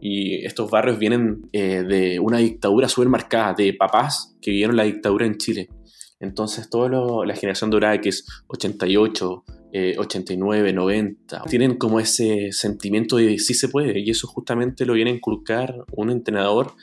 Y 0.00 0.44
estos 0.44 0.70
barrios 0.70 0.98
vienen 0.98 1.48
eh, 1.52 1.82
de 1.82 2.20
una 2.20 2.38
dictadura 2.38 2.88
súper 2.88 3.08
marcada, 3.08 3.54
de 3.54 3.74
papás 3.74 4.36
que 4.40 4.50
vivieron 4.50 4.76
la 4.76 4.84
dictadura 4.84 5.26
en 5.26 5.36
Chile. 5.36 5.68
Entonces, 6.20 6.68
toda 6.68 6.90
la 7.24 7.34
generación 7.34 7.70
dorada 7.70 7.98
que 8.00 8.10
es 8.10 8.26
88, 8.48 9.44
89, 9.98 10.72
90, 10.72 11.42
tienen 11.48 11.76
como 11.76 11.98
ese 11.98 12.52
sentimiento 12.52 13.16
de 13.16 13.38
sí 13.38 13.54
se 13.54 13.68
puede. 13.68 13.98
Y 13.98 14.10
eso 14.10 14.26
justamente 14.26 14.84
lo 14.84 14.92
viene 14.92 15.10
a 15.10 15.14
inculcar 15.14 15.74
un 15.92 16.10
entrenador 16.10 16.74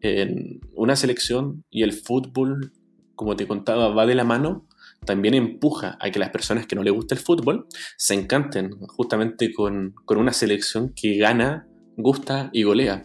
en 0.00 0.60
una 0.74 0.96
selección 0.96 1.64
y 1.70 1.82
el 1.82 1.92
fútbol, 1.92 2.72
como 3.14 3.36
te 3.36 3.46
contaba, 3.46 3.88
va 3.88 4.06
de 4.06 4.14
la 4.14 4.24
mano. 4.24 4.66
También 5.04 5.34
empuja 5.34 5.96
a 6.00 6.10
que 6.10 6.18
las 6.18 6.30
personas 6.30 6.66
que 6.66 6.76
no 6.76 6.82
les 6.82 6.92
gusta 6.92 7.14
el 7.14 7.20
fútbol 7.20 7.66
se 7.96 8.14
encanten 8.14 8.70
justamente 8.86 9.52
con, 9.52 9.94
con 10.04 10.18
una 10.18 10.32
selección 10.32 10.92
que 10.94 11.16
gana, 11.18 11.66
gusta 11.96 12.50
y 12.52 12.62
golea. 12.62 13.04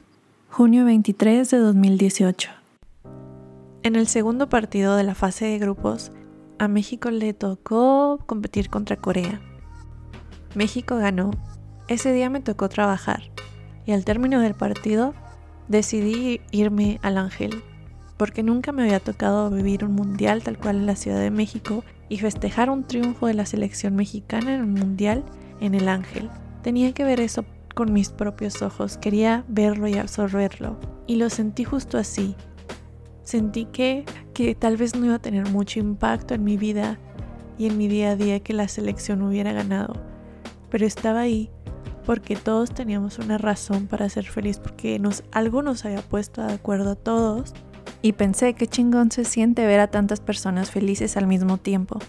Junio 0.50 0.86
23 0.86 1.50
de 1.50 1.58
2018. 1.58 2.50
En 3.84 3.96
el 3.96 4.08
segundo 4.08 4.50
partido 4.50 4.96
de 4.96 5.04
la 5.04 5.16
fase 5.16 5.46
de 5.46 5.60
grupos, 5.60 6.12
a 6.58 6.68
México 6.68 7.12
le 7.12 7.34
tocó 7.34 8.20
competir 8.26 8.70
contra 8.70 8.98
Corea. 8.98 9.42
México 10.56 10.98
ganó. 10.98 11.32
Ese 11.88 12.12
día 12.12 12.30
me 12.30 12.42
tocó 12.42 12.68
trabajar 12.70 13.32
y 13.86 13.94
al 13.94 14.06
término 14.06 14.42
del 14.42 14.54
partido 14.54 15.14
decidí 15.68 16.42
irme 16.52 17.00
al 17.02 17.18
Ángel, 17.18 17.64
porque 18.20 18.44
nunca 18.44 18.72
me 18.72 18.84
había 18.84 19.00
tocado 19.00 19.50
vivir 19.50 19.84
un 19.84 19.94
mundial 19.94 20.44
tal 20.44 20.60
cual 20.60 20.76
en 20.76 20.86
la 20.86 20.96
Ciudad 20.96 21.20
de 21.20 21.32
México 21.32 21.84
y 22.08 22.20
festejar 22.20 22.70
un 22.70 22.84
triunfo 22.84 23.26
de 23.26 23.34
la 23.34 23.48
selección 23.48 23.96
mexicana 23.96 24.54
en 24.54 24.62
un 24.62 24.74
mundial 24.74 25.24
en 25.60 25.74
el 25.74 25.90
Ángel. 25.90 26.30
Tenía 26.62 26.92
que 26.92 27.04
ver 27.04 27.20
eso 27.20 27.46
con 27.74 27.94
mis 27.94 28.10
propios 28.10 28.62
ojos, 28.62 28.98
quería 28.98 29.44
verlo 29.48 29.88
y 29.88 29.98
absorberlo. 29.98 30.78
Y 31.08 31.16
lo 31.16 31.32
sentí 31.32 31.64
justo 31.64 31.98
así, 31.98 32.36
Sentí 33.30 33.66
que, 33.66 34.06
que 34.34 34.56
tal 34.56 34.76
vez 34.76 34.96
no 34.96 35.06
iba 35.06 35.14
a 35.14 35.20
tener 35.20 35.48
mucho 35.52 35.80
impacto 35.80 36.34
en 36.34 36.44
mi 36.44 36.58
vida 36.58 36.98
y 37.60 37.68
en 37.68 37.78
mi 37.78 37.88
día 37.88 38.10
a 38.10 38.16
día 38.16 38.40
que 38.40 38.54
la 38.54 38.68
selección 38.68 39.22
hubiera 39.22 39.54
ganado. 39.54 39.94
Pero 40.72 40.88
estaba 40.88 41.20
ahí 41.20 41.52
porque 42.08 42.36
todos 42.36 42.74
teníamos 42.74 43.20
una 43.20 43.38
razón 43.38 43.86
para 43.86 44.10
ser 44.10 44.26
feliz, 44.26 44.58
porque 44.58 44.98
nos, 44.98 45.24
algo 45.32 45.62
nos 45.62 45.86
había 45.86 46.02
puesto 46.02 46.42
de 46.42 46.54
acuerdo 46.54 46.90
a 46.90 46.96
todos. 46.96 47.54
Y 48.02 48.14
pensé 48.14 48.54
que 48.54 48.68
chingón 48.68 49.12
se 49.12 49.26
siente 49.26 49.66
ver 49.66 49.80
a 49.80 49.92
tantas 49.92 50.20
personas 50.20 50.72
felices 50.72 51.18
al 51.18 51.28
mismo 51.28 51.58
tiempo. 51.58 52.00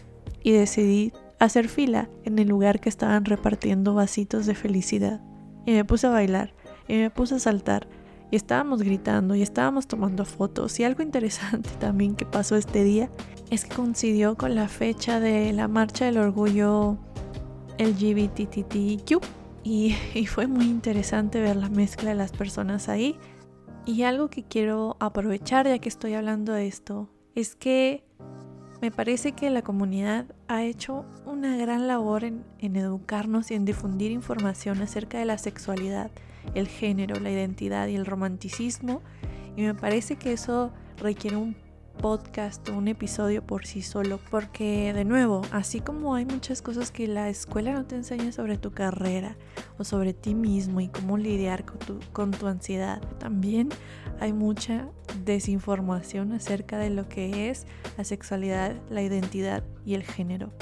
Y 0.43 0.53
decidí 0.53 1.13
hacer 1.41 1.69
fila 1.69 2.09
en 2.25 2.39
el 2.39 2.49
lugar 2.49 2.81
que 2.81 2.89
estaban 2.89 3.25
repartiendo 3.25 3.95
vasitos 3.95 4.47
de 4.47 4.55
felicidad. 4.55 5.21
Y 5.67 5.73
me 5.73 5.85
puse 5.85 6.07
a 6.07 6.11
bailar, 6.11 6.55
y 6.87 6.95
me 6.97 7.11
puse 7.11 7.37
a 7.37 7.39
saltar, 7.39 7.89
y 8.31 8.37
estábamos 8.37 8.83
gritando, 8.83 9.35
y 9.35 9.43
estábamos 9.43 9.89
tomando 9.89 10.25
fotos. 10.25 10.79
Y 10.79 10.85
algo 10.85 11.03
interesante 11.03 11.71
también 11.79 12.15
que 12.15 12.27
pasó 12.27 12.57
este 12.57 12.85
día 12.85 13.11
es 13.51 13.65
que 13.65 13.75
coincidió 13.75 14.37
con 14.37 14.55
la 14.55 14.69
fecha 14.69 15.19
de 15.19 15.53
la 15.53 15.67
Marcha 15.67 16.05
del 16.05 16.19
Orgullo 16.19 16.99
LGBTQ. 17.79 19.21
Y, 19.65 19.97
y 20.15 20.27
fue 20.27 20.47
muy 20.47 20.67
interesante 20.67 21.41
ver 21.41 21.57
la 21.57 21.69
mezcla 21.69 22.11
de 22.11 22.17
las 22.17 22.33
personas 22.33 22.89
ahí. 22.89 23.17
Y 23.91 24.05
algo 24.05 24.31
que 24.31 24.45
quiero 24.45 24.97
aprovechar 25.01 25.67
ya 25.67 25.81
que 25.81 25.89
estoy 25.89 26.15
hablando 26.15 26.53
de 26.53 26.69
esto 26.69 27.09
es 27.35 27.57
que 27.57 28.05
me 28.81 28.93
parece 28.93 29.33
que 29.33 29.51
la 29.51 29.63
comunidad 29.63 30.27
ha 30.47 30.63
hecho 30.63 31.05
una 31.27 31.57
gran 31.57 31.89
labor 31.89 32.23
en, 32.23 32.45
educarnos 32.61 33.51
y 33.51 33.55
en 33.55 33.65
difundir 33.65 34.13
información 34.13 34.81
acerca 34.81 35.19
de 35.19 35.25
la 35.25 35.39
sexualidad, 35.39 36.13
el 36.55 36.69
género, 36.69 37.19
la 37.19 37.33
identidad 37.33 37.89
y 37.89 37.97
el 37.97 38.07
romanticismo. 38.07 39.03
Y 39.57 39.63
me 39.63 39.75
parece 39.75 40.15
que 40.15 40.35
eso 40.35 40.71
requiere 40.97 41.37
un 41.37 41.57
podcast 42.01 42.67
o 42.69 42.77
un 42.77 42.89
episodio 42.89 43.47
por 43.47 43.67
sí 43.67 43.83
solo, 43.83 44.19
porque 44.31 44.93
de 44.95 45.05
nuevo, 45.05 45.43
así 45.53 45.81
como 45.81 46.15
hay 46.15 46.25
muchas 46.25 46.63
cosas 46.63 46.91
que 46.91 47.07
la 47.07 47.29
escuela 47.29 47.73
no 47.73 47.85
te 47.85 47.97
enseña 47.97 48.33
sobre 48.33 48.57
tu 48.57 48.73
carrera 48.73 49.37
o 49.79 49.85
sobre 49.85 50.15
ti 50.15 50.35
mismo 50.35 50.81
y 50.81 50.89
cómo 50.89 51.19
lidiar 51.19 51.65
con 51.65 51.79
tu, 51.79 51.99
con 52.13 52.31
tu 52.31 52.47
ansiedad, 52.47 53.01
también 53.19 53.69
hay 54.19 54.33
mucha 54.33 54.89
desinformación 55.25 56.33
acerca 56.33 56.79
de 56.79 56.91
lo 56.91 57.09
que 57.09 57.51
es 57.51 57.67
la 57.99 58.05
sexualidad, 58.05 58.75
la 58.89 59.03
identidad 59.03 59.63
y 59.85 59.95
el 59.95 60.03
género. 60.03 60.53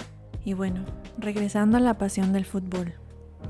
Y 0.45 0.55
bueno, 0.55 0.85
regresando 1.19 1.77
a 1.77 1.81
la 1.81 1.99
pasión 1.99 2.33
del 2.33 2.45
fútbol. 2.45 2.95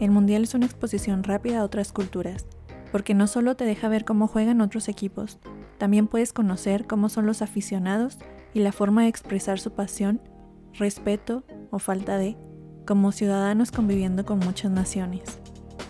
El 0.00 0.11
Mundial 0.11 0.42
es 0.42 0.54
una 0.54 0.66
exposición 0.66 1.25
rápida 1.25 1.61
a 1.61 1.64
otras 1.64 1.92
culturas, 1.92 2.47
porque 2.92 3.14
no 3.14 3.26
solo 3.26 3.57
te 3.57 3.64
deja 3.64 3.88
ver 3.88 4.04
cómo 4.04 4.26
juegan 4.26 4.61
otros 4.61 4.88
equipos, 4.88 5.38
también 5.78 6.09
puedes 6.09 6.33
conocer 6.33 6.87
cómo 6.87 7.09
son 7.09 7.26
los 7.26 7.42
aficionados 7.42 8.18
y 8.54 8.61
la 8.61 8.73
forma 8.73 9.02
de 9.02 9.09
expresar 9.09 9.61
su 9.61 9.73
pasión, 9.73 10.21
respeto 10.75 11.45
o 11.71 11.78
falta 11.78 12.18
de, 12.18 12.37
como 12.87 13.12
ciudadanos 13.12 13.71
conviviendo 13.71 14.25
con 14.25 14.38
muchas 14.38 14.71
naciones. 14.71 15.38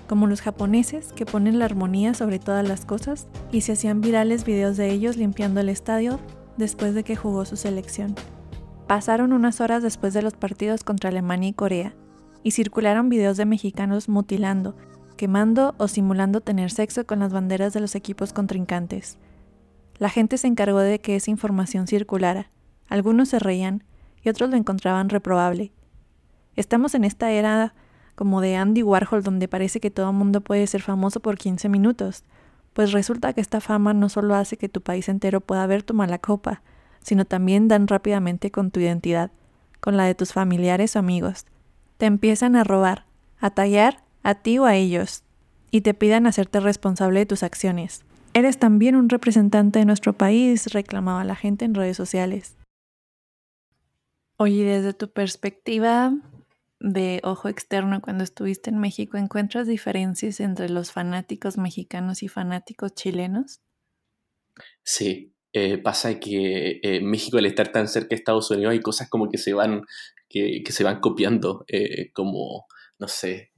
Como 0.09 0.27
los 0.27 0.41
japoneses 0.41 1.13
que 1.13 1.27
ponen 1.27 1.59
la 1.59 1.67
armonía 1.67 2.15
sobre 2.15 2.39
todas 2.39 2.67
las 2.67 2.85
cosas 2.85 3.29
y 3.53 3.61
se 3.61 3.73
hacían 3.73 4.01
virales 4.01 4.45
videos 4.45 4.77
de 4.77 4.91
ellos 4.91 5.17
limpiando 5.17 5.61
el 5.61 5.69
estadio 5.69 6.19
después 6.57 6.95
de 6.95 7.05
que 7.05 7.17
jugó 7.17 7.45
su 7.45 7.57
selección. 7.57 8.15
Pasaron 8.87 9.33
unas 9.33 9.61
horas 9.61 9.83
después 9.83 10.15
de 10.15 10.23
los 10.23 10.35
partidos 10.35 10.83
contra 10.83 11.11
Alemania 11.11 11.51
y 11.51 11.53
Corea 11.53 11.95
y 12.43 12.53
circularon 12.53 13.09
videos 13.09 13.37
de 13.37 13.45
mexicanos 13.45 14.09
mutilando, 14.09 14.77
quemando 15.19 15.75
o 15.77 15.89
simulando 15.89 16.41
tener 16.41 16.71
sexo 16.71 17.07
con 17.07 17.19
las 17.19 17.35
banderas 17.35 17.75
de 17.75 17.81
los 17.81 17.95
equipos 17.95 18.33
contrincantes. 18.33 19.19
La 19.99 20.09
gente 20.09 20.39
se 20.39 20.47
encargó 20.47 20.79
de 20.79 21.01
que 21.01 21.17
esa 21.17 21.31
información 21.31 21.87
circulara. 21.87 22.51
Algunos 22.89 23.29
se 23.29 23.39
reían 23.39 23.85
y 24.23 24.31
otros 24.31 24.49
lo 24.49 24.57
encontraban 24.57 25.11
reprobable. 25.11 25.73
Estamos 26.57 26.95
en 26.95 27.05
esta 27.05 27.31
era 27.31 27.75
como 28.15 28.41
de 28.41 28.57
Andy 28.57 28.83
Warhol 28.83 29.23
donde 29.23 29.47
parece 29.49 29.81
que 29.81 29.91
todo 29.91 30.13
mundo 30.13 30.41
puede 30.41 30.67
ser 30.67 30.83
famoso 30.83 31.21
por 31.21 31.37
15 31.37 31.69
minutos, 31.69 32.25
pues 32.73 32.93
resulta 32.93 33.33
que 33.33 33.41
esta 33.41 33.61
fama 33.61 33.93
no 33.93 34.09
solo 34.09 34.35
hace 34.35 34.57
que 34.57 34.69
tu 34.69 34.81
país 34.81 35.09
entero 35.09 35.41
pueda 35.41 35.67
ver 35.67 35.83
tu 35.83 35.95
mala 35.95 36.19
copa, 36.19 36.63
sino 37.01 37.25
también 37.25 37.69
dan 37.69 37.87
rápidamente 37.87 38.51
con 38.51 38.71
tu 38.71 38.81
identidad, 38.81 39.31
con 39.81 39.97
la 39.97 40.05
de 40.05 40.15
tus 40.15 40.33
familiares 40.33 40.97
o 40.97 41.01
amigos. 41.01 41.47
Te 41.97 42.07
empiezan 42.07 42.57
a 42.57 42.65
robar, 42.65 43.07
a 43.41 43.51
tallar 43.51 44.08
a 44.23 44.35
ti 44.35 44.59
o 44.59 44.65
a 44.65 44.77
ellos, 44.77 45.23
y 45.71 45.83
te 45.83 45.95
piden 45.95 46.27
hacerte 46.27 46.61
responsable 46.61 47.21
de 47.21 47.27
tus 47.27 47.43
acciones. 47.43 48.05
Eres 48.35 48.59
también 48.59 48.97
un 48.97 49.09
representante 49.09 49.79
de 49.79 49.85
nuestro 49.85 50.13
país, 50.13 50.73
reclamaba 50.73 51.25
la 51.25 51.35
gente 51.35 51.65
en 51.65 51.75
redes 51.75 51.97
sociales. 51.97 52.57
Oye, 54.37 54.65
desde 54.65 54.93
tu 54.95 55.11
perspectiva 55.11 56.13
de 56.81 57.21
ojo 57.25 57.49
externo, 57.49 58.01
cuando 58.01 58.23
estuviste 58.23 58.71
en 58.71 58.79
México, 58.79 59.17
¿encuentras 59.17 59.67
diferencias 59.67 60.39
entre 60.41 60.69
los 60.69 60.93
fanáticos 60.93 61.59
mexicanos 61.59 62.23
y 62.23 62.29
fanáticos 62.29 62.95
chilenos? 62.95 63.61
Sí, 64.85 65.35
eh, 65.53 65.79
pasa 65.79 66.21
que 66.21 66.79
eh, 66.83 67.01
México 67.01 67.39
al 67.39 67.47
estar 67.47 67.73
tan 67.73 67.89
cerca 67.89 68.11
de 68.11 68.17
Estados 68.17 68.51
Unidos 68.51 68.73
hay 68.73 68.81
cosas 68.81 69.09
como 69.09 69.29
que 69.29 69.39
se 69.39 69.55
van, 69.55 69.83
que, 70.29 70.63
se 70.69 70.85
van 70.85 71.01
copiando, 71.01 71.65
eh, 71.67 72.13
como, 72.13 72.67
no 72.99 73.09
sé, 73.09 73.51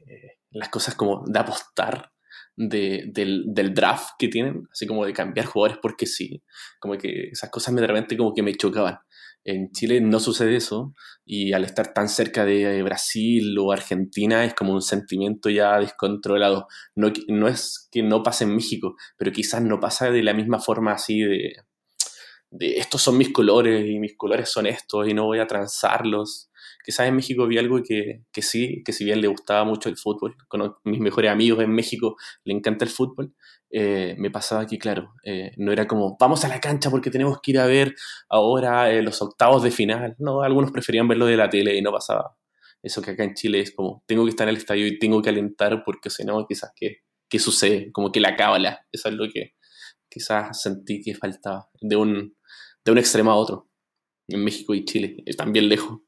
las 0.51 0.69
cosas 0.69 0.95
como 0.95 1.25
de 1.27 1.39
apostar 1.39 2.13
del, 2.57 3.45
del, 3.47 3.75
draft 3.75 4.11
que 4.19 4.29
tienen, 4.29 4.69
así 4.71 4.87
como 4.87 5.07
de 5.07 5.13
cambiar 5.13 5.47
jugadores 5.47 5.79
porque 5.81 6.07
sí, 6.07 6.43
como 6.79 6.99
que 6.99 7.31
esas 7.33 7.51
cosas 7.51 7.73
me 7.73 7.81
de 7.81 7.87
repente 7.87 8.17
como 8.17 8.35
que 8.35 8.43
me 8.43 8.55
chocaban. 8.55 8.99
En 9.43 9.73
Chile 9.73 10.03
no 10.03 10.21
sucede 10.21 10.57
eso 10.57 10.95
y 11.25 11.55
al 11.55 11.65
estar 11.65 11.95
tan 11.95 12.11
cerca 12.11 12.45
de 12.45 12.83
Brasil 12.83 13.57
o 13.59 13.73
Argentina 13.73 14.45
es 14.45 14.53
como 14.53 14.75
un 14.75 14.83
sentimiento 14.83 15.49
ya 15.49 15.79
descontrolado. 15.79 16.67
No, 16.95 17.11
no 17.29 17.49
es 17.49 17.89
que 17.91 18.03
no 18.03 18.23
pase 18.23 18.45
en 18.45 18.55
México, 18.55 18.97
pero 19.17 19.33
quizás 19.33 19.63
no 19.63 19.81
pasa 19.81 20.11
de 20.11 20.23
la 20.23 20.35
misma 20.35 20.59
forma 20.59 20.93
así 20.93 21.23
de, 21.23 21.55
estos 22.51 23.01
son 23.01 23.17
mis 23.17 23.33
colores 23.33 23.87
y 23.89 23.99
mis 23.99 24.17
colores 24.17 24.51
son 24.51 24.67
estos 24.67 25.09
y 25.09 25.15
no 25.15 25.25
voy 25.25 25.39
a 25.39 25.47
transarlos 25.47 26.50
quizás 26.85 27.09
en 27.09 27.17
México 27.17 27.47
vi 27.47 27.59
algo 27.59 27.83
que, 27.83 28.23
que, 28.33 28.43
sí, 28.43 28.83
que 28.85 28.93
si 28.93 29.05
bien 29.05 29.21
le 29.21 29.29
gustaba 29.29 29.65
mucho 29.65 29.89
el 29.89 29.97
fútbol, 29.97 30.37
con 30.49 30.75
mis 30.85 31.01
mejores 31.01 31.31
amigos 31.31 31.63
en 31.63 31.73
México 31.73 32.17
le 32.45 32.55
encanta 32.55 32.85
el 32.85 32.91
fútbol, 32.91 33.35
eh, 33.71 34.17
me 34.19 34.31
pasaba 34.31 34.67
que, 34.67 34.79
claro, 34.79 35.15
eh, 35.25 35.53
no 35.57 35.73
era 35.73 35.87
como, 35.87 36.17
vamos 36.19 36.45
a 36.45 36.49
la 36.49 36.61
cancha 36.61 36.91
porque 36.91 37.11
tenemos 37.11 37.41
que 37.41 37.53
ir 37.53 37.59
a 37.59 37.67
ver 37.67 37.95
ahora 38.29 38.91
eh, 38.91 39.03
los 39.03 39.23
octavos 39.23 39.63
de 39.63 39.71
final. 39.71 40.17
No, 40.19 40.43
algunos 40.43 40.73
preferían 40.73 41.07
verlo 41.09 41.27
de 41.27 41.37
la 41.37 41.49
tele 41.49 41.77
y 41.77 41.83
no 41.83 41.93
pasaba. 41.93 42.37
Eso 42.83 43.03
que 43.03 43.13
acá 43.13 43.25
en 43.25 43.35
Chile 43.35 43.61
es 43.61 43.73
como, 43.73 44.03
tengo 44.07 44.25
que 44.25 44.31
estar 44.31 44.49
en 44.49 44.55
el 44.55 44.57
estadio 44.57 44.87
y 44.87 44.99
tengo 44.99 45.23
que 45.23 45.31
alentar 45.31 45.85
porque 45.85 46.11
si 46.11 46.25
no, 46.25 46.47
quizás, 46.47 46.73
¿qué, 46.75 46.99
¿qué 47.29 47.39
sucede? 47.39 47.93
Como 47.93 48.11
que 48.11 48.21
la 48.21 48.37
cábala. 48.37 48.87
Eso 48.91 49.09
es 49.09 49.15
lo 49.15 49.29
que 49.31 49.55
quizás 50.09 50.61
sentí 50.61 51.01
que 51.01 51.15
faltaba 51.15 51.69
de 51.81 51.97
un, 51.97 52.37
de 52.85 52.93
un 52.93 52.99
extremo 52.99 53.31
a 53.31 53.37
otro. 53.37 53.69
En 54.29 54.45
México 54.45 54.75
y 54.75 54.85
Chile, 54.85 55.17
bien 55.49 55.69
lejos. 55.69 56.01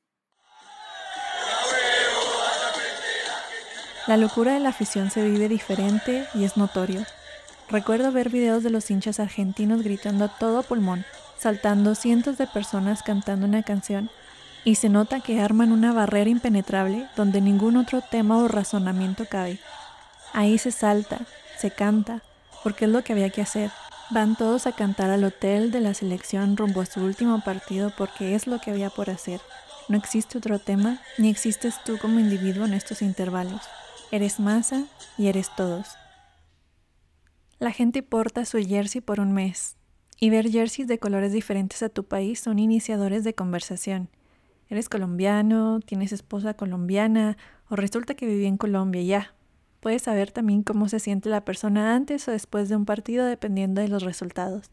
La 4.08 4.16
locura 4.16 4.54
de 4.54 4.58
la 4.58 4.70
afición 4.70 5.12
se 5.12 5.22
vive 5.22 5.48
diferente 5.48 6.26
y 6.34 6.42
es 6.42 6.56
notorio. 6.56 7.06
Recuerdo 7.68 8.10
ver 8.10 8.30
videos 8.30 8.64
de 8.64 8.70
los 8.70 8.90
hinchas 8.90 9.20
argentinos 9.20 9.82
gritando 9.82 10.24
a 10.24 10.38
todo 10.38 10.64
pulmón, 10.64 11.04
saltando 11.38 11.94
cientos 11.94 12.36
de 12.36 12.48
personas 12.48 13.04
cantando 13.04 13.46
una 13.46 13.62
canción, 13.62 14.10
y 14.64 14.74
se 14.74 14.88
nota 14.88 15.20
que 15.20 15.40
arman 15.40 15.70
una 15.70 15.92
barrera 15.92 16.30
impenetrable 16.30 17.06
donde 17.14 17.40
ningún 17.40 17.76
otro 17.76 18.00
tema 18.00 18.38
o 18.38 18.48
razonamiento 18.48 19.26
cabe. 19.26 19.60
Ahí 20.32 20.58
se 20.58 20.72
salta, 20.72 21.20
se 21.56 21.70
canta, 21.70 22.22
porque 22.64 22.86
es 22.86 22.90
lo 22.90 23.04
que 23.04 23.12
había 23.12 23.30
que 23.30 23.42
hacer. 23.42 23.70
Van 24.10 24.34
todos 24.34 24.66
a 24.66 24.72
cantar 24.72 25.10
al 25.10 25.22
hotel 25.22 25.70
de 25.70 25.80
la 25.80 25.94
selección 25.94 26.56
rumbo 26.56 26.80
a 26.80 26.86
su 26.86 27.00
último 27.00 27.40
partido 27.40 27.92
porque 27.96 28.34
es 28.34 28.48
lo 28.48 28.60
que 28.60 28.72
había 28.72 28.90
por 28.90 29.10
hacer. 29.10 29.40
No 29.88 29.96
existe 29.96 30.38
otro 30.38 30.58
tema, 30.58 31.00
ni 31.18 31.30
existes 31.30 31.82
tú 31.84 31.98
como 31.98 32.18
individuo 32.18 32.64
en 32.64 32.74
estos 32.74 33.00
intervalos. 33.00 33.62
Eres 34.12 34.40
masa 34.40 34.84
y 35.16 35.28
eres 35.28 35.48
todos. 35.56 35.96
La 37.58 37.70
gente 37.70 38.02
porta 38.02 38.44
su 38.44 38.58
jersey 38.58 39.00
por 39.00 39.20
un 39.20 39.32
mes, 39.32 39.78
y 40.20 40.28
ver 40.28 40.50
jerseys 40.50 40.86
de 40.86 40.98
colores 40.98 41.32
diferentes 41.32 41.82
a 41.82 41.88
tu 41.88 42.04
país 42.04 42.38
son 42.38 42.58
iniciadores 42.58 43.24
de 43.24 43.34
conversación. 43.34 44.10
Eres 44.68 44.90
colombiano, 44.90 45.80
tienes 45.80 46.12
esposa 46.12 46.52
colombiana, 46.52 47.38
o 47.70 47.76
resulta 47.76 48.14
que 48.14 48.26
viví 48.26 48.44
en 48.44 48.58
Colombia 48.58 49.00
ya. 49.00 49.34
Puedes 49.80 50.02
saber 50.02 50.30
también 50.30 50.62
cómo 50.62 50.90
se 50.90 51.00
siente 51.00 51.30
la 51.30 51.46
persona 51.46 51.94
antes 51.94 52.28
o 52.28 52.32
después 52.32 52.68
de 52.68 52.76
un 52.76 52.84
partido 52.84 53.24
dependiendo 53.24 53.80
de 53.80 53.88
los 53.88 54.02
resultados. 54.02 54.70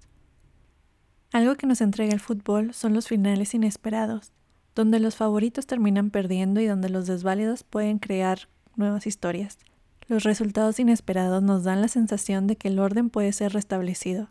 Algo 1.31 1.55
que 1.55 1.65
nos 1.65 1.79
entrega 1.79 2.11
el 2.11 2.19
fútbol 2.19 2.73
son 2.73 2.93
los 2.93 3.07
finales 3.07 3.53
inesperados, 3.53 4.33
donde 4.75 4.99
los 4.99 5.15
favoritos 5.15 5.65
terminan 5.65 6.09
perdiendo 6.09 6.59
y 6.59 6.65
donde 6.65 6.89
los 6.89 7.07
desválidos 7.07 7.63
pueden 7.63 7.99
crear 7.99 8.49
nuevas 8.79 9.05
historias. 9.05 9.59
Los 10.07 10.23
resultados 10.23 10.79
inesperados 10.79 11.43
nos 11.43 11.63
dan 11.63 11.81
la 11.81 11.87
sensación 11.87 12.47
de 12.47 12.55
que 12.55 12.69
el 12.69 12.79
orden 12.79 13.11
puede 13.11 13.31
ser 13.31 13.53
restablecido. 13.53 14.29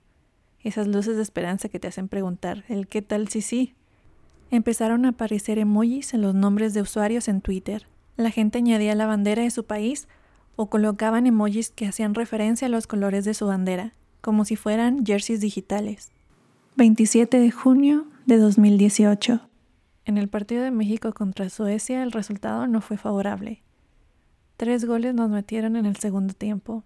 esas 0.64 0.88
luces 0.88 1.14
de 1.14 1.23
esperanza 1.23 1.69
que 1.69 1.78
te 1.78 1.87
hacen 1.87 2.09
preguntar 2.09 2.64
el 2.69 2.88
qué 2.88 3.00
tal 3.00 3.28
si 3.28 3.43
sí. 3.43 3.75
Empezaron 4.50 5.05
a 5.05 5.11
aparecer 5.11 5.59
emojis 5.59 6.14
en 6.14 6.23
los 6.23 6.35
nombres 6.35 6.75
de 6.75 6.83
usuarios 6.83 7.28
en 7.28 7.40
Twitter. 7.40 7.87
La 8.17 8.31
gente 8.31 8.59
añadía 8.59 8.97
la 8.97 9.07
bandera 9.07 9.45
de 9.45 9.52
su 9.52 9.64
país 9.64 10.09
o 10.57 10.69
colocaban 10.69 11.28
emojis 11.28 11.71
que 11.71 11.87
hacían 11.87 12.14
referencia 12.14 12.67
a 12.67 12.71
los 12.71 12.88
colores 12.88 13.25
de 13.25 13.35
su 13.35 13.47
bandera, 13.47 13.93
como 14.21 14.45
si 14.45 14.57
fueran 14.57 15.07
jerseys 15.07 15.40
digitales. 15.40 16.11
27 16.75 17.38
de 17.38 17.50
junio 17.52 18.07
de 18.26 18.38
2018. 18.38 19.49
En 20.05 20.19
el 20.19 20.28
partido 20.28 20.64
de 20.64 20.73
México 20.73 21.12
contra 21.12 21.50
Suecia 21.50 22.02
el 22.02 22.11
resultado 22.11 22.67
no 22.67 22.81
fue 22.81 22.97
favorable. 22.97 23.62
Tres 24.59 24.85
goles 24.85 25.15
nos 25.15 25.31
metieron 25.31 25.77
en 25.77 25.87
el 25.87 25.97
segundo 25.97 26.35
tiempo. 26.35 26.83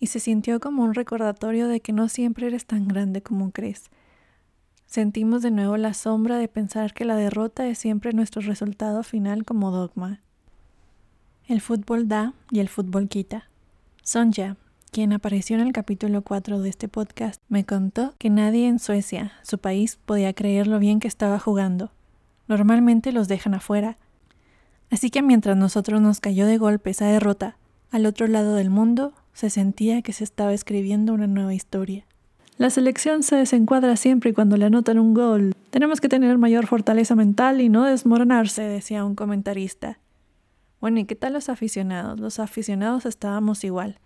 Y 0.00 0.06
se 0.06 0.20
sintió 0.20 0.58
como 0.58 0.82
un 0.82 0.94
recordatorio 0.94 1.68
de 1.68 1.80
que 1.80 1.92
no 1.92 2.08
siempre 2.08 2.46
eres 2.46 2.64
tan 2.64 2.88
grande 2.88 3.22
como 3.22 3.50
crees. 3.50 3.90
Sentimos 4.86 5.42
de 5.42 5.50
nuevo 5.50 5.76
la 5.76 5.92
sombra 5.92 6.38
de 6.38 6.48
pensar 6.48 6.94
que 6.94 7.04
la 7.04 7.14
derrota 7.14 7.68
es 7.68 7.78
siempre 7.78 8.14
nuestro 8.14 8.40
resultado 8.40 9.02
final 9.02 9.44
como 9.44 9.70
dogma. 9.70 10.22
El 11.46 11.60
fútbol 11.60 12.08
da 12.08 12.32
y 12.50 12.60
el 12.60 12.70
fútbol 12.70 13.08
quita. 13.08 13.50
Sonja, 14.02 14.56
quien 14.90 15.12
apareció 15.12 15.56
en 15.56 15.66
el 15.66 15.74
capítulo 15.74 16.22
4 16.22 16.60
de 16.62 16.70
este 16.70 16.88
podcast, 16.88 17.42
me 17.50 17.66
contó 17.66 18.14
que 18.18 18.30
nadie 18.30 18.66
en 18.66 18.78
Suecia, 18.78 19.34
su 19.42 19.58
país, 19.58 19.98
podía 20.06 20.32
creer 20.32 20.66
lo 20.66 20.78
bien 20.78 21.00
que 21.00 21.08
estaba 21.08 21.38
jugando 21.38 21.92
Normalmente 22.48 23.12
los 23.12 23.28
dejan 23.28 23.54
afuera. 23.54 23.98
Así 24.90 25.10
que 25.10 25.22
mientras 25.22 25.56
nosotros 25.56 26.00
nos 26.00 26.20
cayó 26.20 26.46
de 26.46 26.58
golpe 26.58 26.90
esa 26.90 27.06
derrota, 27.06 27.56
al 27.90 28.06
otro 28.06 28.26
lado 28.26 28.54
del 28.54 28.70
mundo 28.70 29.12
se 29.32 29.50
sentía 29.50 30.02
que 30.02 30.12
se 30.12 30.24
estaba 30.24 30.52
escribiendo 30.52 31.14
una 31.14 31.26
nueva 31.26 31.54
historia. 31.54 32.04
La 32.56 32.70
selección 32.70 33.22
se 33.22 33.36
desencuadra 33.36 33.96
siempre 33.96 34.34
cuando 34.34 34.56
le 34.56 34.64
anotan 34.64 34.98
un 34.98 35.14
gol. 35.14 35.54
Tenemos 35.70 36.00
que 36.00 36.08
tener 36.08 36.38
mayor 36.38 36.66
fortaleza 36.66 37.14
mental 37.14 37.60
y 37.60 37.68
no 37.68 37.84
desmoronarse, 37.84 38.62
decía 38.62 39.04
un 39.04 39.14
comentarista. 39.14 40.00
Bueno, 40.80 40.98
¿y 40.98 41.04
qué 41.04 41.14
tal 41.14 41.34
los 41.34 41.48
aficionados? 41.48 42.18
Los 42.18 42.40
aficionados 42.40 43.06
estábamos 43.06 43.62
igual. 43.62 44.00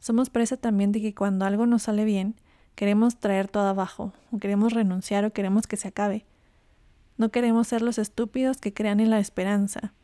Somos 0.00 0.28
presa 0.28 0.58
también 0.58 0.92
de 0.92 1.00
que 1.00 1.14
cuando 1.14 1.46
algo 1.46 1.64
nos 1.64 1.84
sale 1.84 2.04
bien, 2.04 2.34
queremos 2.74 3.18
traer 3.18 3.48
todo 3.48 3.68
abajo, 3.68 4.12
o 4.30 4.38
queremos 4.38 4.74
renunciar 4.74 5.24
o 5.24 5.32
queremos 5.32 5.66
que 5.66 5.78
se 5.78 5.88
acabe. 5.88 6.26
No 7.16 7.30
queremos 7.30 7.68
ser 7.68 7.80
los 7.80 7.98
estúpidos 7.98 8.58
que 8.58 8.74
crean 8.74 9.00
en 9.00 9.08
la 9.08 9.18
esperanza. 9.18 9.94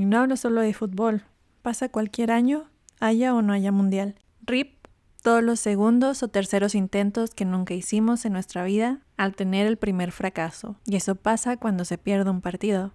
Y 0.00 0.06
no 0.06 0.18
hablo 0.18 0.38
solo 0.38 0.62
de 0.62 0.72
fútbol. 0.72 1.24
Pasa 1.60 1.90
cualquier 1.90 2.30
año, 2.30 2.70
haya 3.00 3.34
o 3.34 3.42
no 3.42 3.52
haya 3.52 3.70
mundial. 3.70 4.14
RIP 4.40 4.86
todos 5.22 5.42
los 5.42 5.60
segundos 5.60 6.22
o 6.22 6.28
terceros 6.28 6.74
intentos 6.74 7.34
que 7.34 7.44
nunca 7.44 7.74
hicimos 7.74 8.24
en 8.24 8.32
nuestra 8.32 8.64
vida 8.64 9.02
al 9.18 9.36
tener 9.36 9.66
el 9.66 9.76
primer 9.76 10.10
fracaso. 10.10 10.76
Y 10.86 10.96
eso 10.96 11.16
pasa 11.16 11.58
cuando 11.58 11.84
se 11.84 11.98
pierde 11.98 12.30
un 12.30 12.40
partido. 12.40 12.94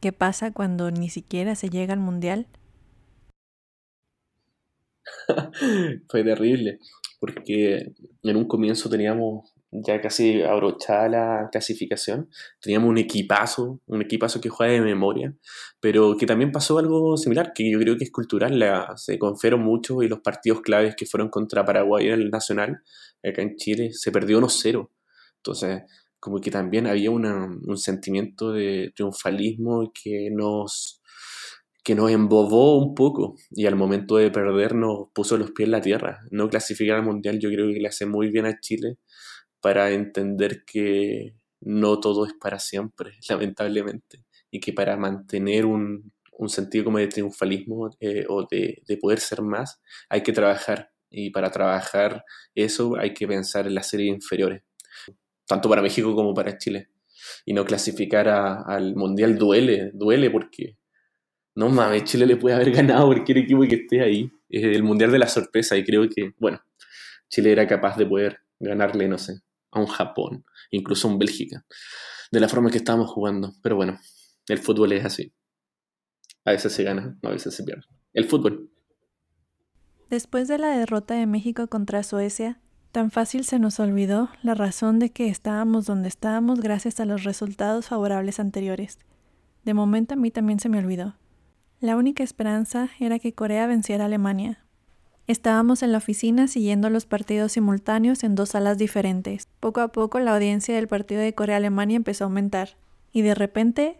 ¿Qué 0.00 0.10
pasa 0.10 0.54
cuando 0.54 0.90
ni 0.90 1.10
siquiera 1.10 1.54
se 1.54 1.68
llega 1.68 1.92
al 1.92 2.00
mundial? 2.00 2.46
Fue 6.08 6.24
terrible, 6.24 6.78
porque 7.20 7.92
en 8.22 8.36
un 8.38 8.48
comienzo 8.48 8.88
teníamos 8.88 9.52
ya 9.70 10.00
casi 10.00 10.42
abrochada 10.42 11.08
la 11.08 11.48
clasificación. 11.50 12.30
Teníamos 12.60 12.90
un 12.90 12.98
equipazo, 12.98 13.80
un 13.86 14.02
equipazo 14.02 14.40
que 14.40 14.48
juega 14.48 14.72
de 14.74 14.80
memoria, 14.80 15.34
pero 15.80 16.16
que 16.16 16.26
también 16.26 16.52
pasó 16.52 16.78
algo 16.78 17.16
similar, 17.16 17.52
que 17.54 17.70
yo 17.70 17.78
creo 17.78 17.96
que 17.96 18.04
es 18.04 18.12
cultural. 18.12 18.58
La, 18.58 18.96
se 18.96 19.18
confiaron 19.18 19.60
mucho 19.62 20.02
y 20.02 20.08
los 20.08 20.20
partidos 20.20 20.60
claves 20.60 20.94
que 20.96 21.06
fueron 21.06 21.28
contra 21.28 21.64
Paraguay 21.64 22.08
en 22.08 22.20
el 22.20 22.30
Nacional, 22.30 22.82
acá 23.22 23.42
en 23.42 23.56
Chile, 23.56 23.90
se 23.92 24.12
perdió 24.12 24.40
1-0. 24.40 24.90
Entonces, 25.38 25.82
como 26.18 26.40
que 26.40 26.50
también 26.50 26.86
había 26.86 27.10
un 27.10 27.76
sentimiento 27.76 28.52
de 28.52 28.92
triunfalismo 28.96 29.92
que 29.92 30.30
nos, 30.32 31.00
que 31.84 31.94
nos 31.94 32.10
embobó 32.10 32.78
un 32.78 32.94
poco 32.94 33.36
y 33.50 33.66
al 33.66 33.76
momento 33.76 34.16
de 34.16 34.30
perder 34.30 34.74
nos 34.74 35.08
puso 35.14 35.36
los 35.36 35.52
pies 35.52 35.66
en 35.66 35.72
la 35.72 35.80
tierra. 35.80 36.22
No 36.30 36.48
clasificar 36.48 36.96
al 36.96 37.04
Mundial 37.04 37.38
yo 37.38 37.48
creo 37.50 37.68
que 37.68 37.80
le 37.80 37.88
hace 37.88 38.06
muy 38.06 38.30
bien 38.30 38.46
a 38.46 38.58
Chile 38.58 38.98
para 39.66 39.90
entender 39.90 40.64
que 40.64 41.34
no 41.60 41.98
todo 41.98 42.24
es 42.24 42.32
para 42.34 42.60
siempre, 42.60 43.14
lamentablemente, 43.28 44.24
y 44.48 44.60
que 44.60 44.72
para 44.72 44.96
mantener 44.96 45.66
un, 45.66 46.12
sentido 46.46 46.84
como 46.84 46.98
de 46.98 47.08
triunfalismo 47.08 47.90
eh, 47.98 48.26
o 48.28 48.46
de, 48.48 48.80
poder 49.00 49.18
ser 49.18 49.42
más, 49.42 49.80
hay 50.08 50.22
que 50.22 50.32
trabajar. 50.32 50.92
Y 51.10 51.30
para 51.30 51.50
trabajar 51.50 52.22
eso 52.54 52.96
hay 52.96 53.12
que 53.12 53.26
pensar 53.26 53.66
en 53.66 53.74
las 53.74 53.88
series 53.88 54.14
inferiores, 54.14 54.62
tanto 55.48 55.68
para 55.68 55.82
México 55.82 56.14
como 56.14 56.32
para 56.32 56.56
Chile. 56.58 56.90
Y 57.44 57.52
no 57.52 57.64
clasificar 57.64 58.28
al 58.28 58.94
Mundial 58.94 59.36
duele, 59.36 59.90
duele 59.94 60.30
porque 60.30 60.76
no 61.56 61.70
mames, 61.70 62.04
Chile 62.04 62.24
le 62.26 62.36
puede 62.36 62.54
haber 62.54 62.70
ganado 62.70 63.06
cualquier 63.06 63.38
equipo 63.38 63.62
que 63.62 63.74
esté 63.74 64.00
ahí. 64.00 64.30
Es 64.48 64.62
el 64.62 64.84
Mundial 64.84 65.10
de 65.10 65.18
la 65.18 65.26
sorpresa 65.26 65.76
y 65.76 65.84
creo 65.84 66.08
que, 66.08 66.34
bueno, 66.38 66.60
Chile 67.28 67.50
era 67.50 67.66
capaz 67.66 67.96
de 67.96 68.06
poder 68.06 68.38
ganarle, 68.60 69.08
no 69.08 69.18
sé, 69.18 69.40
a 69.76 69.80
un 69.80 69.86
Japón, 69.86 70.44
incluso 70.70 71.08
a 71.08 71.12
un 71.12 71.18
Bélgica, 71.18 71.64
de 72.30 72.40
la 72.40 72.48
forma 72.48 72.70
que 72.70 72.78
estábamos 72.78 73.10
jugando. 73.10 73.52
Pero 73.62 73.76
bueno, 73.76 73.98
el 74.48 74.58
fútbol 74.58 74.92
es 74.92 75.04
así. 75.04 75.32
A 76.44 76.52
veces 76.52 76.72
se 76.72 76.84
gana, 76.84 77.18
a 77.22 77.28
veces 77.30 77.54
se 77.54 77.64
pierde. 77.64 77.82
El 78.12 78.24
fútbol. 78.24 78.70
Después 80.08 80.46
de 80.46 80.58
la 80.58 80.68
derrota 80.68 81.14
de 81.14 81.26
México 81.26 81.66
contra 81.66 82.04
Suecia, 82.04 82.60
tan 82.92 83.10
fácil 83.10 83.44
se 83.44 83.58
nos 83.58 83.80
olvidó 83.80 84.30
la 84.42 84.54
razón 84.54 84.98
de 85.00 85.10
que 85.10 85.28
estábamos 85.28 85.86
donde 85.86 86.08
estábamos 86.08 86.60
gracias 86.60 87.00
a 87.00 87.04
los 87.04 87.24
resultados 87.24 87.88
favorables 87.88 88.38
anteriores. 88.38 88.98
De 89.64 89.74
momento 89.74 90.14
a 90.14 90.16
mí 90.16 90.30
también 90.30 90.60
se 90.60 90.68
me 90.68 90.78
olvidó. 90.78 91.16
La 91.80 91.96
única 91.96 92.22
esperanza 92.22 92.88
era 93.00 93.18
que 93.18 93.34
Corea 93.34 93.66
venciera 93.66 94.04
a 94.04 94.06
Alemania, 94.06 94.65
Estábamos 95.26 95.82
en 95.82 95.90
la 95.90 95.98
oficina 95.98 96.46
siguiendo 96.46 96.88
los 96.88 97.04
partidos 97.04 97.52
simultáneos 97.52 98.22
en 98.22 98.36
dos 98.36 98.50
salas 98.50 98.78
diferentes. 98.78 99.48
Poco 99.58 99.80
a 99.80 99.88
poco 99.88 100.20
la 100.20 100.34
audiencia 100.34 100.76
del 100.76 100.86
partido 100.86 101.20
de 101.20 101.34
Corea-Alemania 101.34 101.96
empezó 101.96 102.24
a 102.24 102.26
aumentar. 102.26 102.76
Y 103.12 103.22
de 103.22 103.34
repente... 103.34 103.98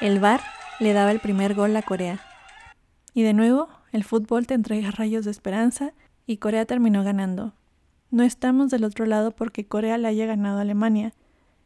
El 0.00 0.18
VAR 0.18 0.40
le 0.80 0.92
daba 0.92 1.12
el 1.12 1.20
primer 1.20 1.54
gol 1.54 1.76
a 1.76 1.82
Corea. 1.82 2.20
Y 3.14 3.22
de 3.22 3.32
nuevo, 3.32 3.68
el 3.92 4.02
fútbol 4.02 4.46
te 4.46 4.54
entrega 4.54 4.90
rayos 4.90 5.24
de 5.24 5.30
esperanza 5.30 5.92
y 6.26 6.36
Corea 6.38 6.66
terminó 6.66 7.04
ganando. 7.04 7.54
No 8.10 8.24
estamos 8.24 8.70
del 8.70 8.84
otro 8.84 9.06
lado 9.06 9.30
porque 9.30 9.66
Corea 9.66 9.98
le 9.98 10.08
haya 10.08 10.26
ganado 10.26 10.58
a 10.58 10.62
Alemania, 10.62 11.14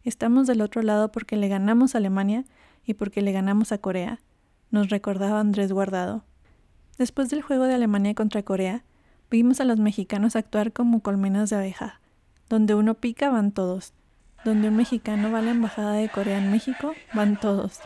Estamos 0.02 0.46
del 0.46 0.62
otro 0.62 0.82
lado 0.82 1.12
porque 1.12 1.36
le 1.36 1.48
ganamos 1.48 1.94
a 1.94 1.98
Alemania 1.98 2.44
y 2.86 2.94
porque 2.94 3.20
le 3.20 3.32
ganamos 3.32 3.70
a 3.70 3.78
Corea, 3.78 4.18
nos 4.70 4.88
recordaba 4.88 5.40
Andrés 5.40 5.72
Guardado. 5.72 6.24
Después 6.96 7.28
del 7.28 7.42
juego 7.42 7.64
de 7.64 7.74
Alemania 7.74 8.14
contra 8.14 8.42
Corea, 8.42 8.82
vimos 9.30 9.60
a 9.60 9.64
los 9.64 9.78
mexicanos 9.78 10.36
actuar 10.36 10.72
como 10.72 11.00
colmenas 11.00 11.50
de 11.50 11.56
abeja. 11.56 12.00
Donde 12.48 12.74
uno 12.74 12.94
pica 12.94 13.30
van 13.30 13.52
todos. 13.52 13.92
Donde 14.44 14.68
un 14.68 14.76
mexicano 14.76 15.30
va 15.30 15.40
a 15.40 15.42
la 15.42 15.50
embajada 15.50 15.92
de 15.92 16.08
Corea 16.08 16.38
en 16.38 16.50
México, 16.50 16.94
van 17.12 17.38
todos. 17.38 17.80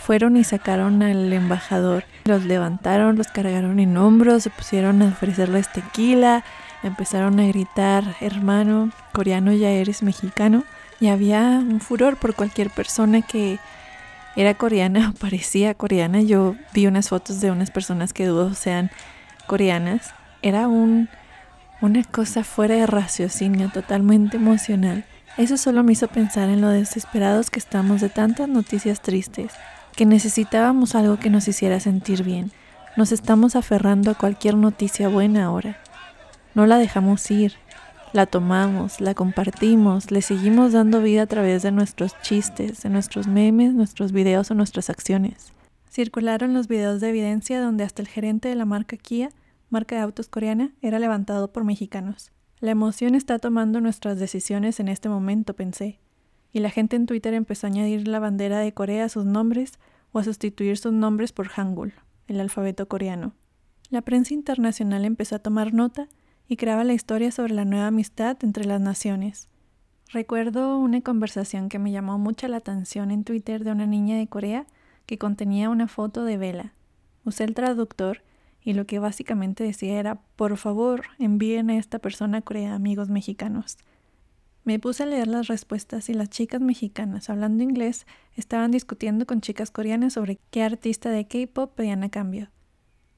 Fueron 0.00 0.36
y 0.36 0.42
sacaron 0.42 1.02
al 1.04 1.32
embajador. 1.32 2.02
Los 2.24 2.44
levantaron, 2.44 3.16
los 3.16 3.28
cargaron 3.28 3.78
en 3.78 3.96
hombros, 3.96 4.42
se 4.42 4.50
pusieron 4.50 5.02
a 5.02 5.08
ofrecerles 5.08 5.70
tequila, 5.72 6.42
empezaron 6.82 7.38
a 7.38 7.46
gritar, 7.46 8.16
hermano, 8.20 8.90
coreano 9.12 9.52
ya 9.52 9.70
eres 9.70 10.02
mexicano 10.02 10.64
y 11.00 11.08
había 11.08 11.40
un 11.40 11.80
furor 11.80 12.16
por 12.16 12.34
cualquier 12.34 12.70
persona 12.70 13.22
que 13.22 13.58
era 14.36 14.54
coreana 14.54 15.10
o 15.10 15.12
parecía 15.18 15.74
coreana. 15.74 16.20
Yo 16.20 16.54
vi 16.72 16.86
unas 16.86 17.08
fotos 17.08 17.40
de 17.40 17.50
unas 17.50 17.70
personas 17.70 18.12
que 18.12 18.26
dudo 18.26 18.54
sean 18.54 18.90
coreanas. 19.46 20.14
Era 20.42 20.68
un, 20.68 21.08
una 21.80 22.04
cosa 22.04 22.44
fuera 22.44 22.74
de 22.74 22.86
raciocinio, 22.86 23.70
totalmente 23.70 24.36
emocional. 24.36 25.04
Eso 25.36 25.56
solo 25.56 25.82
me 25.82 25.92
hizo 25.92 26.08
pensar 26.08 26.48
en 26.48 26.60
lo 26.60 26.68
desesperados 26.68 27.50
que 27.50 27.58
estamos 27.58 28.00
de 28.00 28.08
tantas 28.08 28.48
noticias 28.48 29.00
tristes, 29.00 29.52
que 29.96 30.04
necesitábamos 30.04 30.94
algo 30.94 31.18
que 31.18 31.30
nos 31.30 31.48
hiciera 31.48 31.80
sentir 31.80 32.24
bien. 32.24 32.52
Nos 32.96 33.12
estamos 33.12 33.56
aferrando 33.56 34.10
a 34.10 34.14
cualquier 34.14 34.56
noticia 34.56 35.08
buena 35.08 35.44
ahora. 35.44 35.78
No 36.54 36.66
la 36.66 36.78
dejamos 36.78 37.30
ir, 37.30 37.54
la 38.12 38.26
tomamos, 38.26 39.00
la 39.00 39.14
compartimos, 39.14 40.10
le 40.10 40.22
seguimos 40.22 40.72
dando 40.72 41.00
vida 41.00 41.22
a 41.22 41.26
través 41.26 41.62
de 41.62 41.70
nuestros 41.70 42.20
chistes, 42.22 42.82
de 42.82 42.90
nuestros 42.90 43.28
memes, 43.28 43.72
nuestros 43.72 44.12
videos 44.12 44.50
o 44.50 44.54
nuestras 44.54 44.90
acciones. 44.90 45.52
Circularon 45.88 46.54
los 46.54 46.66
videos 46.66 47.00
de 47.00 47.10
evidencia 47.10 47.60
donde 47.60 47.84
hasta 47.84 48.02
el 48.02 48.08
gerente 48.08 48.48
de 48.48 48.56
la 48.56 48.64
marca 48.64 48.96
Kia, 48.96 49.30
marca 49.68 49.96
de 49.96 50.02
autos 50.02 50.28
coreana, 50.28 50.72
era 50.82 50.98
levantado 50.98 51.52
por 51.52 51.64
mexicanos. 51.64 52.32
La 52.58 52.72
emoción 52.72 53.14
está 53.14 53.38
tomando 53.38 53.80
nuestras 53.80 54.18
decisiones 54.18 54.80
en 54.80 54.88
este 54.88 55.08
momento, 55.08 55.54
pensé. 55.54 56.00
Y 56.52 56.60
la 56.60 56.70
gente 56.70 56.96
en 56.96 57.06
Twitter 57.06 57.32
empezó 57.34 57.66
a 57.66 57.70
añadir 57.70 58.08
la 58.08 58.18
bandera 58.18 58.58
de 58.58 58.74
Corea 58.74 59.04
a 59.04 59.08
sus 59.08 59.24
nombres 59.24 59.78
o 60.12 60.18
a 60.18 60.24
sustituir 60.24 60.76
sus 60.78 60.92
nombres 60.92 61.32
por 61.32 61.48
Hangul, 61.48 61.94
el 62.26 62.40
alfabeto 62.40 62.88
coreano. 62.88 63.34
La 63.88 64.02
prensa 64.02 64.34
internacional 64.34 65.04
empezó 65.04 65.36
a 65.36 65.40
tomar 65.40 65.72
nota 65.72 66.08
y 66.50 66.56
creaba 66.56 66.82
la 66.82 66.94
historia 66.94 67.30
sobre 67.30 67.54
la 67.54 67.64
nueva 67.64 67.86
amistad 67.86 68.36
entre 68.42 68.64
las 68.64 68.80
naciones. 68.80 69.48
Recuerdo 70.08 70.78
una 70.78 71.00
conversación 71.00 71.68
que 71.68 71.78
me 71.78 71.92
llamó 71.92 72.18
mucha 72.18 72.48
la 72.48 72.56
atención 72.56 73.12
en 73.12 73.22
Twitter 73.22 73.62
de 73.62 73.70
una 73.70 73.86
niña 73.86 74.18
de 74.18 74.26
Corea 74.26 74.66
que 75.06 75.16
contenía 75.16 75.70
una 75.70 75.86
foto 75.86 76.24
de 76.24 76.38
Vela. 76.38 76.74
Usé 77.24 77.44
el 77.44 77.54
traductor 77.54 78.24
y 78.64 78.72
lo 78.72 78.84
que 78.84 78.98
básicamente 78.98 79.62
decía 79.62 80.00
era, 80.00 80.16
por 80.34 80.56
favor, 80.56 81.04
envíen 81.20 81.70
a 81.70 81.78
esta 81.78 82.00
persona 82.00 82.38
a 82.38 82.42
Corea 82.42 82.74
amigos 82.74 83.10
mexicanos. 83.10 83.78
Me 84.64 84.80
puse 84.80 85.04
a 85.04 85.06
leer 85.06 85.28
las 85.28 85.46
respuestas 85.46 86.08
y 86.08 86.14
las 86.14 86.30
chicas 86.30 86.60
mexicanas 86.60 87.30
hablando 87.30 87.62
inglés 87.62 88.08
estaban 88.34 88.72
discutiendo 88.72 89.24
con 89.24 89.40
chicas 89.40 89.70
coreanas 89.70 90.14
sobre 90.14 90.40
qué 90.50 90.64
artista 90.64 91.10
de 91.10 91.28
K-pop 91.28 91.72
pedían 91.76 92.02
a 92.02 92.08
cambio. 92.08 92.50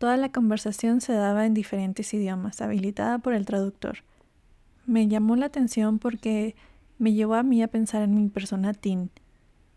Toda 0.03 0.17
la 0.17 0.33
conversación 0.33 1.01
se 1.01 1.13
daba 1.13 1.47
en 1.47 1.55
diferentes 1.55 2.13
idiomas, 2.13 2.61
habilitada 2.61 3.21
por 3.21 3.35
el 3.35 3.47
traductor. 3.47 3.99
Me 4.85 5.07
llamó 5.07 5.37
la 5.37 5.47
atención 5.47 6.01
porque 6.01 6.57
me 6.99 7.13
llevó 7.13 7.35
a 7.35 7.45
mí 7.45 7.63
a 7.63 7.69
pensar 7.69 8.03
en 8.03 8.17
mi 8.17 8.29
persona 8.29 8.75
teen, 8.75 9.11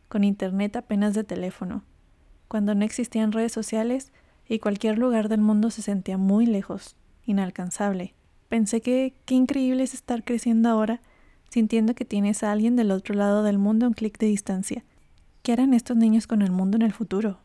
con 0.08 0.24
internet 0.24 0.78
apenas 0.78 1.14
de 1.14 1.24
teléfono, 1.24 1.84
cuando 2.48 2.74
no 2.74 2.84
existían 2.84 3.34
redes 3.34 3.52
sociales 3.52 4.12
y 4.50 4.58
cualquier 4.58 4.98
lugar 4.98 5.30
del 5.30 5.42
mundo 5.42 5.70
se 5.70 5.84
sentía 5.84 6.18
muy 6.18 6.48
lejos, 6.48 6.96
inalcanzable. 7.28 8.16
Pensé 8.50 8.82
que 8.82 9.14
qué 9.26 9.36
increíble 9.36 9.84
es 9.84 9.94
estar 9.94 10.24
creciendo 10.24 10.70
ahora, 10.70 11.02
sintiendo 11.52 11.94
que 11.94 12.04
tienes 12.04 12.42
a 12.42 12.52
alguien 12.52 12.76
del 12.76 12.90
otro 12.90 13.14
lado 13.14 13.44
del 13.44 13.60
mundo 13.60 13.86
a 13.86 13.90
un 13.90 13.94
clic 13.94 14.18
de 14.18 14.26
distancia. 14.26 14.84
¿Qué 15.44 15.52
harán 15.52 15.76
estos 15.76 15.98
niños 15.98 16.26
con 16.26 16.42
el 16.42 16.50
mundo 16.50 16.78
en 16.78 16.82
el 16.82 16.94
futuro? 16.94 17.45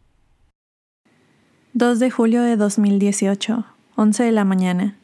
2 1.73 2.01
de 2.01 2.11
julio 2.11 2.43
de 2.43 2.57
2018, 2.57 3.65
11 3.95 4.25
de 4.25 4.33
la 4.33 4.45
mañana. 4.45 4.99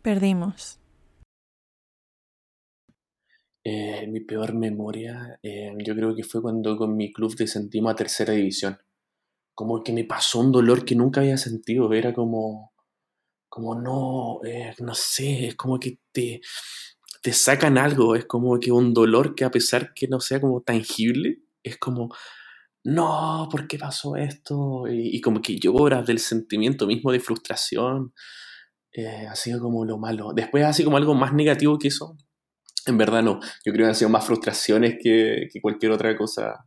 Perdimos. 0.00 0.78
Eh, 3.62 4.06
mi 4.06 4.20
peor 4.20 4.54
memoria, 4.54 5.38
eh, 5.42 5.74
yo 5.84 5.94
creo 5.94 6.16
que 6.16 6.24
fue 6.24 6.40
cuando 6.40 6.78
con 6.78 6.96
mi 6.96 7.12
club 7.12 7.36
descendimos 7.36 7.92
a 7.92 7.96
tercera 7.96 8.32
división. 8.32 8.78
Como 9.54 9.82
que 9.84 9.92
me 9.92 10.04
pasó 10.04 10.40
un 10.40 10.50
dolor 10.50 10.86
que 10.86 10.94
nunca 10.94 11.20
había 11.20 11.36
sentido. 11.36 11.92
Era 11.92 12.14
como, 12.14 12.72
como 13.50 13.74
no, 13.74 14.40
eh, 14.46 14.74
no 14.78 14.94
sé, 14.94 15.48
es 15.48 15.56
como 15.56 15.78
que 15.78 15.98
te, 16.10 16.40
te 17.20 17.32
sacan 17.34 17.76
algo. 17.76 18.16
Es 18.16 18.24
como 18.24 18.58
que 18.58 18.72
un 18.72 18.94
dolor 18.94 19.34
que 19.34 19.44
a 19.44 19.50
pesar 19.50 19.92
que 19.92 20.08
no 20.08 20.20
sea 20.20 20.40
como 20.40 20.62
tangible, 20.62 21.40
es 21.62 21.76
como, 21.76 22.08
no, 22.84 23.48
¿por 23.50 23.66
qué 23.66 23.78
pasó 23.78 24.16
esto? 24.16 24.84
Y, 24.88 25.20
como 25.20 25.42
que 25.42 25.58
lloras 25.58 26.06
del 26.06 26.18
sentimiento 26.18 26.86
mismo 26.86 27.12
de 27.12 27.20
frustración. 27.20 28.12
ha 29.28 29.34
sido 29.34 29.60
como 29.60 29.84
lo 29.84 29.98
malo. 29.98 30.32
Después 30.34 30.64
así 30.64 30.84
como 30.84 30.96
algo 30.96 31.14
más 31.14 31.32
negativo 31.32 31.78
que 31.78 31.88
eso, 31.88 32.16
en 32.88 32.96
verdad 32.96 33.22
no, 33.22 33.40
yo 33.64 33.72
creo 33.72 33.84
que 33.84 33.90
han 33.90 33.94
sido 33.94 34.08
más 34.08 34.24
frustraciones 34.26 34.96
que, 35.02 35.48
cualquier 35.60 35.92
otra 35.92 36.16
cosa. 36.16 36.66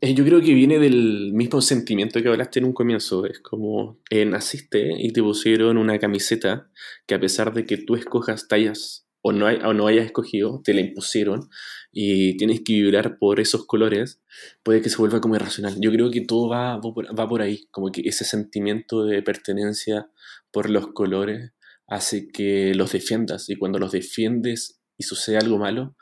Eh, 0.00 0.14
yo 0.14 0.24
creo 0.24 0.40
que 0.40 0.52
viene 0.52 0.78
del 0.78 1.32
mismo 1.32 1.60
sentimiento 1.60 2.22
que 2.22 2.28
hablaste 2.28 2.58
en 2.58 2.66
un 2.66 2.72
comienzo. 2.72 3.24
Es 3.26 3.40
como 3.40 3.98
eh, 4.10 4.26
naciste 4.26 4.92
y 4.98 5.12
te 5.12 5.22
pusieron 5.22 5.78
una 5.78 5.98
camiseta 5.98 6.70
que 7.06 7.14
a 7.14 7.20
pesar 7.20 7.52
de 7.54 7.64
que 7.64 7.78
tú 7.78 7.96
escojas 7.96 8.46
tallas 8.48 9.06
o 9.26 9.32
no, 9.32 9.46
hay, 9.46 9.56
o 9.64 9.72
no 9.72 9.86
hayas 9.86 10.04
escogido, 10.04 10.60
te 10.62 10.74
la 10.74 10.82
impusieron 10.82 11.48
y 11.90 12.36
tienes 12.36 12.60
que 12.60 12.74
vibrar 12.74 13.16
por 13.16 13.40
esos 13.40 13.64
colores, 13.64 14.20
puede 14.62 14.82
que 14.82 14.90
se 14.90 14.98
vuelva 14.98 15.22
como 15.22 15.34
irracional. 15.34 15.76
Yo 15.80 15.90
creo 15.90 16.10
que 16.10 16.20
todo 16.20 16.50
va, 16.50 16.76
va 16.76 17.26
por 17.26 17.40
ahí, 17.40 17.66
como 17.70 17.90
que 17.90 18.02
ese 18.04 18.26
sentimiento 18.26 19.06
de 19.06 19.22
pertenencia 19.22 20.10
por 20.50 20.68
los 20.68 20.88
colores 20.88 21.52
hace 21.86 22.28
que 22.28 22.74
los 22.74 22.92
defiendas 22.92 23.48
y 23.48 23.56
cuando 23.56 23.78
los 23.78 23.92
defiendes 23.92 24.82
y 24.98 25.04
sucede 25.04 25.38
algo 25.38 25.56
malo, 25.56 25.96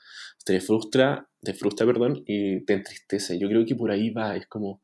te 0.45 0.61
frustra, 0.61 1.31
te 1.43 1.55
frustra, 1.55 1.87
perdón, 1.87 2.25
y 2.27 2.65
te 2.65 2.73
entristece. 2.73 3.39
Yo 3.39 3.49
creo 3.49 3.65
que 3.65 3.77
por 3.77 3.93
ahí 3.93 4.11
va, 4.11 4.35
es 4.35 4.49
como, 4.49 4.83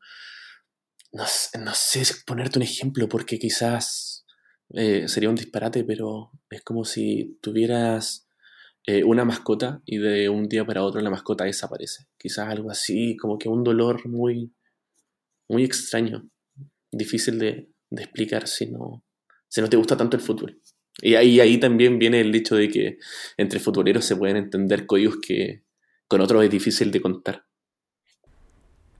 no, 1.11 1.25
no 1.59 1.75
sé 1.75 2.03
ponerte 2.25 2.61
un 2.61 2.63
ejemplo, 2.63 3.09
porque 3.09 3.41
quizás 3.41 4.25
eh, 4.75 5.09
sería 5.09 5.29
un 5.29 5.35
disparate, 5.35 5.83
pero 5.83 6.31
es 6.51 6.63
como 6.63 6.85
si 6.85 7.37
tuvieras 7.43 8.28
eh, 8.87 9.05
una 9.05 9.25
mascota 9.25 9.83
y 9.85 9.99
de 9.99 10.29
un 10.29 10.49
día 10.49 10.65
para 10.65 10.83
otro 10.83 11.01
la 11.01 11.11
mascota 11.11 11.45
desaparece. 11.45 12.07
Quizás 12.17 12.49
algo 12.49 12.71
así, 12.71 13.17
como 13.17 13.39
que 13.39 13.49
un 13.49 13.63
dolor 13.65 14.07
muy, 14.09 14.53
muy 15.49 15.65
extraño, 15.65 16.29
difícil 16.91 17.39
de, 17.39 17.71
explicar 17.91 18.47
si 18.47 18.67
no, 18.67 19.05
si 19.49 19.61
no 19.61 19.69
te 19.69 19.77
gusta 19.77 19.97
tanto 19.97 20.17
el 20.17 20.23
fútbol. 20.23 20.61
Y 21.01 21.15
ahí, 21.15 21.41
ahí 21.41 21.59
también 21.59 21.99
viene 21.99 22.21
el 22.21 22.35
hecho 22.35 22.57
de 22.57 22.69
que 22.69 22.99
entre 23.37 23.61
futboleros 23.61 24.05
se 24.05 24.17
pueden 24.17 24.37
entender 24.37 24.87
códigos 24.87 25.19
que 25.19 25.63
con 26.09 26.21
otros 26.21 26.43
es 26.45 26.51
difícil 26.51 26.91
de 26.91 27.01
contar. 27.01 27.45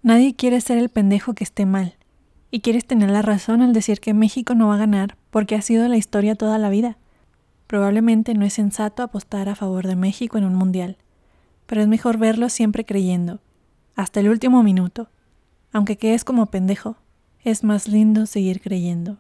Nadie 0.03 0.37
quiere 0.37 0.61
ser 0.61 0.79
el 0.79 0.91
pendejo 0.91 1.35
que 1.35 1.45
esté 1.45 1.67
mal. 1.67 1.97
Y 2.51 2.61
quieres 2.61 2.87
tener 2.87 3.11
la 3.11 3.21
razón 3.21 3.61
al 3.61 3.73
decir 3.73 4.01
que 4.01 4.15
México 4.15 4.55
no 4.55 4.69
va 4.69 4.77
a 4.77 4.79
ganar 4.79 5.17
porque 5.31 5.55
ha 5.55 5.63
sido 5.63 5.87
la 5.89 5.97
historia 5.97 6.35
toda 6.35 6.59
la 6.59 6.71
vida. 6.71 6.97
Probablemente 7.69 8.33
no 8.33 8.47
es 8.47 8.55
sensato 8.55 9.03
apostar 9.03 9.51
a 9.51 9.55
favor 9.55 9.87
de 9.87 9.95
México 9.95 10.39
en 10.39 10.45
un 10.45 10.55
mundial, 10.55 10.97
pero 11.67 11.83
es 11.83 11.87
mejor 11.87 12.17
verlo 12.17 12.49
siempre 12.49 12.87
creyendo, 12.87 13.41
hasta 13.95 14.21
el 14.21 14.31
último 14.31 14.63
minuto. 14.63 15.11
Aunque 15.71 15.99
quedes 15.99 16.25
como 16.25 16.47
pendejo, 16.47 16.97
es 17.45 17.65
más 17.65 17.87
lindo 17.87 18.25
seguir 18.25 18.63
creyendo. 18.63 19.19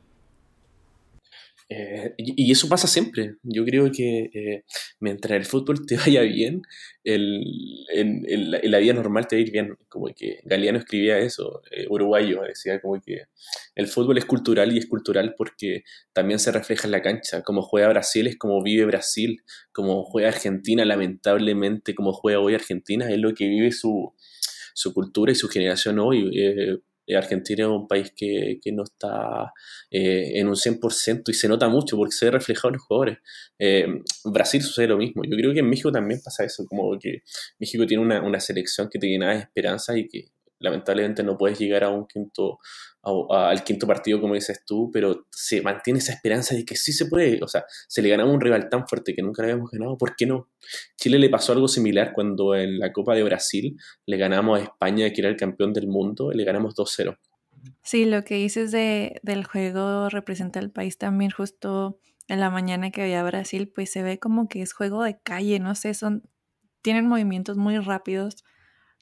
Eh, 1.70 2.14
y, 2.16 2.50
eso 2.50 2.68
pasa 2.68 2.86
siempre. 2.86 3.36
Yo 3.42 3.64
creo 3.64 3.90
que 3.92 4.30
eh, 4.32 4.64
mientras 5.00 5.36
el 5.36 5.44
fútbol 5.44 5.84
te 5.86 5.96
vaya 5.96 6.22
bien, 6.22 6.62
el, 7.04 7.42
en, 7.92 8.50
la 8.50 8.78
vida 8.78 8.94
normal 8.94 9.26
te 9.26 9.36
va 9.36 9.38
a 9.38 9.42
ir 9.42 9.52
bien. 9.52 9.76
Como 9.88 10.06
que 10.14 10.40
Galeano 10.44 10.78
escribía 10.78 11.18
eso, 11.18 11.62
eh, 11.70 11.86
uruguayo, 11.90 12.42
decía 12.42 12.80
como 12.80 13.00
que 13.00 13.24
el 13.74 13.86
fútbol 13.86 14.18
es 14.18 14.24
cultural 14.24 14.74
y 14.74 14.78
es 14.78 14.86
cultural 14.86 15.34
porque 15.36 15.84
también 16.12 16.38
se 16.38 16.52
refleja 16.52 16.86
en 16.86 16.92
la 16.92 17.02
cancha. 17.02 17.42
Como 17.42 17.62
juega 17.62 17.88
Brasil 17.88 18.26
es 18.26 18.36
como 18.38 18.62
vive 18.62 18.86
Brasil, 18.86 19.42
como 19.72 20.04
juega 20.04 20.28
Argentina, 20.28 20.84
lamentablemente, 20.84 21.94
como 21.94 22.12
juega 22.12 22.40
hoy 22.40 22.54
Argentina, 22.54 23.10
es 23.10 23.18
lo 23.18 23.34
que 23.34 23.46
vive 23.46 23.72
su, 23.72 24.14
su 24.74 24.94
cultura 24.94 25.32
y 25.32 25.34
su 25.34 25.48
generación 25.48 25.98
hoy. 25.98 26.30
Eh, 27.08 27.16
Argentina 27.16 27.64
es 27.64 27.70
un 27.70 27.88
país 27.88 28.12
que, 28.14 28.60
no 28.72 28.84
está 28.84 29.52
eh, 29.90 30.32
en 30.34 30.46
un 30.46 30.54
100% 30.54 31.22
y 31.28 31.34
se 31.34 31.48
nota 31.48 31.68
mucho 31.68 31.96
porque 31.96 32.12
se 32.12 32.26
ve 32.26 32.32
reflejado 32.32 32.68
en 32.68 32.74
los 32.74 32.82
jugadores. 32.82 33.18
Eh, 33.58 33.86
Brasil 34.24 34.62
sucede 34.62 34.88
lo 34.88 34.98
mismo. 34.98 35.22
Yo 35.24 35.36
creo 35.36 35.54
que 35.54 35.60
en 35.60 35.70
México 35.70 35.90
también 35.90 36.20
pasa 36.22 36.44
eso, 36.44 36.66
como 36.66 36.98
que 36.98 37.22
México 37.58 37.86
tiene 37.86 38.02
una, 38.02 38.22
una 38.22 38.40
selección 38.40 38.88
que 38.90 38.98
te 38.98 39.06
llena 39.06 39.32
de 39.32 39.38
esperanza 39.38 39.96
y 39.96 40.06
que 40.06 40.26
lamentablemente 40.60 41.22
no 41.22 41.36
puedes 41.36 41.58
llegar 41.58 41.84
a 41.84 41.90
un 41.90 42.06
quinto, 42.06 42.58
al 43.30 43.64
quinto 43.64 43.86
partido 43.86 44.20
como 44.20 44.34
dices 44.34 44.62
tú, 44.66 44.90
pero 44.92 45.26
se 45.30 45.62
mantiene 45.62 45.98
esa 45.98 46.12
esperanza 46.12 46.54
de 46.54 46.64
que 46.64 46.76
sí 46.76 46.92
se 46.92 47.06
puede, 47.06 47.38
o 47.42 47.48
sea, 47.48 47.64
se 47.88 48.02
le 48.02 48.08
ganamos 48.08 48.34
un 48.34 48.40
rival 48.40 48.68
tan 48.68 48.86
fuerte 48.86 49.14
que 49.14 49.22
nunca 49.22 49.42
le 49.42 49.52
habíamos 49.52 49.70
ganado, 49.70 49.96
¿por 49.96 50.16
qué 50.16 50.26
no? 50.26 50.50
Chile 50.96 51.18
le 51.18 51.30
pasó 51.30 51.52
algo 51.52 51.68
similar 51.68 52.12
cuando 52.12 52.54
en 52.54 52.78
la 52.78 52.92
Copa 52.92 53.14
de 53.14 53.22
Brasil 53.22 53.76
le 54.06 54.16
ganamos 54.16 54.58
a 54.58 54.62
España, 54.62 55.10
que 55.12 55.20
era 55.20 55.30
el 55.30 55.36
campeón 55.36 55.72
del 55.72 55.88
mundo, 55.88 56.30
y 56.32 56.36
le 56.36 56.44
ganamos 56.44 56.74
2-0. 56.74 57.16
Sí, 57.82 58.04
lo 58.04 58.24
que 58.24 58.34
dices 58.36 58.70
de, 58.70 59.20
del 59.22 59.44
juego 59.44 60.08
representa 60.08 60.60
al 60.60 60.70
país 60.70 60.98
también 60.98 61.30
justo 61.30 62.00
en 62.28 62.40
la 62.40 62.50
mañana 62.50 62.90
que 62.90 63.02
había 63.02 63.22
Brasil, 63.22 63.72
pues 63.74 63.90
se 63.90 64.02
ve 64.02 64.18
como 64.18 64.48
que 64.48 64.62
es 64.62 64.72
juego 64.72 65.02
de 65.02 65.18
calle, 65.18 65.58
no 65.58 65.74
sé, 65.74 65.94
son, 65.94 66.22
tienen 66.82 67.08
movimientos 67.08 67.56
muy 67.56 67.78
rápidos, 67.78 68.44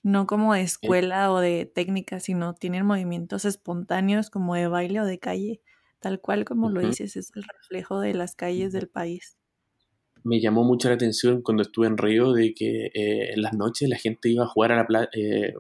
no 0.07 0.29
como 0.29 0.55
de 0.55 0.61
escuela 0.61 1.33
o 1.33 1.40
de 1.40 1.66
técnica, 1.66 2.21
sino 2.21 2.55
tienen 2.55 2.87
movimientos 2.87 3.45
espontáneos 3.45 4.31
como 4.31 4.55
de 4.55 4.69
baile 4.69 5.01
o 5.01 5.05
de 5.05 5.19
calle, 5.19 5.61
tal 5.99 6.21
cual 6.21 6.45
como 6.45 6.71
lo 6.71 6.81
dices, 6.81 7.16
es 7.16 7.33
el 7.35 7.42
reflejo 7.42 7.99
de 7.99 8.14
las 8.14 8.37
calles 8.37 8.73
del 8.73 8.87
país. 8.87 9.37
Me 10.23 10.40
llamó 10.40 10.62
mucho 10.62 10.88
la 10.88 10.95
atención 10.95 11.42
cuando 11.42 11.64
estuve 11.64 11.88
en 11.88 11.99
Río 11.99 12.33
de 12.33 12.55
que 12.55 12.87
eh, 12.95 13.33
en 13.33 13.42
las 13.42 13.55
noches 13.55 13.88
la 13.88 13.99
gente 13.99 14.29
iba 14.29 14.45
a 14.45 14.49
jugar 14.49 14.71
a 14.71 14.87
la 14.88 15.09
eh, 15.12 15.55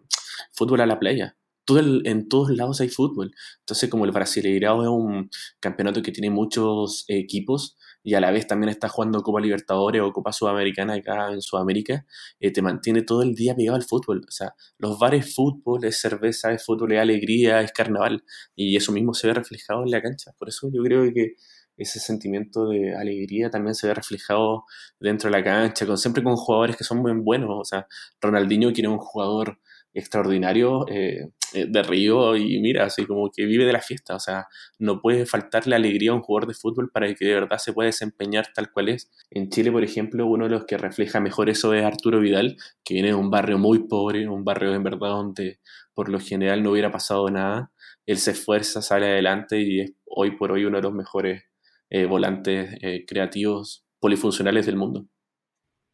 fútbol 0.52 0.80
a 0.80 0.86
la 0.86 1.00
playa. 1.00 1.36
Todo 1.64 1.80
en 1.80 2.28
todos 2.28 2.50
lados 2.50 2.80
hay 2.80 2.88
fútbol. 2.88 3.34
Entonces, 3.58 3.90
como 3.90 4.04
el 4.04 4.12
Brasileirao 4.12 4.82
es 4.82 4.88
un 4.88 5.28
campeonato 5.58 6.02
que 6.02 6.12
tiene 6.12 6.30
muchos 6.30 7.04
equipos, 7.08 7.76
y 8.06 8.14
a 8.14 8.20
la 8.20 8.30
vez 8.30 8.46
también 8.46 8.70
estás 8.70 8.92
jugando 8.92 9.20
Copa 9.20 9.40
Libertadores 9.40 10.00
o 10.00 10.12
Copa 10.12 10.32
Sudamericana 10.32 10.94
acá 10.94 11.32
en 11.32 11.42
Sudamérica, 11.42 12.06
eh, 12.38 12.52
te 12.52 12.62
mantiene 12.62 13.02
todo 13.02 13.22
el 13.22 13.34
día 13.34 13.56
pegado 13.56 13.74
al 13.74 13.82
fútbol. 13.82 14.24
O 14.28 14.30
sea, 14.30 14.54
los 14.78 14.96
bares 14.96 15.34
fútbol, 15.34 15.84
es 15.84 16.00
cerveza, 16.00 16.52
es 16.52 16.64
fútbol, 16.64 16.92
es 16.92 17.00
alegría, 17.00 17.62
es 17.62 17.72
carnaval. 17.72 18.22
Y 18.54 18.76
eso 18.76 18.92
mismo 18.92 19.12
se 19.12 19.26
ve 19.26 19.34
reflejado 19.34 19.82
en 19.82 19.90
la 19.90 20.00
cancha. 20.00 20.30
Por 20.38 20.48
eso 20.48 20.70
yo 20.72 20.84
creo 20.84 21.12
que 21.12 21.34
ese 21.76 21.98
sentimiento 21.98 22.68
de 22.68 22.94
alegría 22.94 23.50
también 23.50 23.74
se 23.74 23.88
ve 23.88 23.94
reflejado 23.94 24.62
dentro 25.00 25.28
de 25.28 25.36
la 25.36 25.42
cancha, 25.42 25.84
con, 25.84 25.98
siempre 25.98 26.22
con 26.22 26.36
jugadores 26.36 26.76
que 26.76 26.84
son 26.84 26.98
muy 26.98 27.12
buenos. 27.12 27.50
O 27.50 27.64
sea, 27.64 27.88
Ronaldinho, 28.20 28.72
que 28.72 28.82
era 28.82 28.90
un 28.90 28.98
jugador 28.98 29.58
extraordinario, 29.92 30.86
eh, 30.88 31.30
de 31.52 31.82
Río 31.82 32.36
y 32.36 32.60
mira, 32.60 32.84
así 32.84 33.06
como 33.06 33.30
que 33.30 33.44
vive 33.44 33.64
de 33.64 33.72
la 33.72 33.80
fiesta, 33.80 34.16
o 34.16 34.20
sea, 34.20 34.46
no 34.78 35.00
puede 35.00 35.26
faltarle 35.26 35.76
alegría 35.76 36.10
a 36.10 36.14
un 36.14 36.22
jugador 36.22 36.48
de 36.48 36.54
fútbol 36.54 36.90
para 36.90 37.12
que 37.14 37.24
de 37.24 37.34
verdad 37.34 37.58
se 37.58 37.72
pueda 37.72 37.86
desempeñar 37.86 38.46
tal 38.54 38.70
cual 38.70 38.88
es. 38.88 39.10
En 39.30 39.48
Chile, 39.48 39.70
por 39.72 39.84
ejemplo, 39.84 40.26
uno 40.26 40.44
de 40.44 40.50
los 40.50 40.64
que 40.64 40.76
refleja 40.78 41.20
mejor 41.20 41.48
eso 41.48 41.74
es 41.74 41.84
Arturo 41.84 42.20
Vidal, 42.20 42.56
que 42.84 42.94
viene 42.94 43.08
de 43.08 43.14
un 43.14 43.30
barrio 43.30 43.58
muy 43.58 43.86
pobre, 43.86 44.28
un 44.28 44.44
barrio 44.44 44.74
en 44.74 44.82
verdad 44.82 45.10
donde 45.10 45.60
por 45.94 46.08
lo 46.08 46.20
general 46.20 46.62
no 46.62 46.72
hubiera 46.72 46.90
pasado 46.90 47.30
nada. 47.30 47.72
Él 48.04 48.18
se 48.18 48.32
esfuerza, 48.32 48.82
sale 48.82 49.06
adelante 49.06 49.60
y 49.60 49.80
es 49.80 49.92
hoy 50.04 50.36
por 50.36 50.52
hoy 50.52 50.64
uno 50.64 50.76
de 50.76 50.82
los 50.82 50.92
mejores 50.92 51.44
eh, 51.90 52.04
volantes 52.06 52.76
eh, 52.82 53.04
creativos 53.06 53.84
polifuncionales 54.00 54.66
del 54.66 54.76
mundo. 54.76 55.06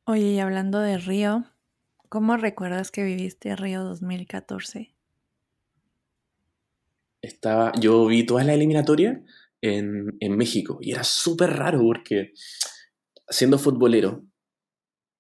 Oye, 0.05 0.33
y 0.33 0.41
hablando 0.41 0.81
de 0.81 0.99
Río, 0.99 1.45
¿cómo 2.09 2.37
recuerdas 2.37 2.91
que 2.91 3.05
viviste 3.05 3.55
Río 3.55 3.85
2014? 3.85 4.92
Estaba, 7.23 7.73
yo 7.81 8.05
vi 8.07 8.27
toda 8.27 8.45
la 8.45 8.55
eliminatoria 8.55 9.23
en, 9.63 10.17
en 10.21 10.37
México 10.37 10.79
y 10.81 10.93
era 10.93 11.05
súper 11.05 11.51
raro 11.51 11.81
porque 11.81 12.33
siendo 13.29 13.59
futbolero 13.59 14.25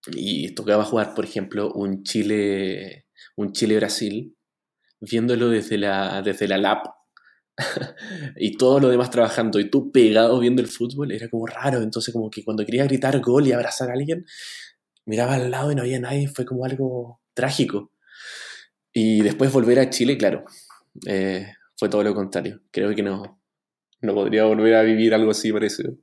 y 0.08 0.54
tocaba 0.54 0.84
jugar, 0.84 1.14
por 1.14 1.24
ejemplo, 1.24 1.72
un 1.72 2.02
Chile, 2.02 3.06
un 3.36 3.52
Chile-Brasil, 3.52 4.36
viéndolo 5.00 5.48
desde 5.48 5.78
la, 5.78 6.22
desde 6.22 6.48
la 6.48 6.58
LAP 6.58 6.86
y 8.36 8.56
todo 8.56 8.80
lo 8.80 8.88
demás 8.88 9.10
trabajando 9.10 9.60
y 9.60 9.70
tú 9.70 9.92
pegado 9.92 10.38
viendo 10.40 10.60
el 10.60 10.68
fútbol, 10.68 11.12
era 11.12 11.28
como 11.28 11.46
raro. 11.46 11.82
Entonces, 11.82 12.12
como 12.12 12.30
que 12.30 12.44
cuando 12.44 12.64
quería 12.64 12.84
gritar 12.84 13.20
gol 13.20 13.46
y 13.46 13.52
abrazar 13.52 13.90
a 13.90 13.94
alguien, 13.94 14.26
miraba 15.06 15.34
al 15.34 15.50
lado 15.50 15.70
y 15.70 15.74
no 15.74 15.82
había 15.82 16.00
nadie, 16.00 16.28
fue 16.28 16.44
como 16.44 16.64
algo 16.64 17.20
trágico. 17.34 17.92
Y 18.92 19.22
después 19.22 19.52
volver 19.52 19.78
a 19.78 19.88
Chile, 19.90 20.18
claro, 20.18 20.44
eh, 21.06 21.46
fue 21.82 21.88
todo 21.88 22.04
lo 22.04 22.14
contrario. 22.14 22.60
Creo 22.70 22.94
que 22.94 23.02
no, 23.02 23.42
no 24.00 24.14
podría 24.14 24.44
volver 24.44 24.76
a 24.76 24.82
vivir 24.82 25.14
algo 25.14 25.32
así 25.32 25.52
parecido. 25.52 25.94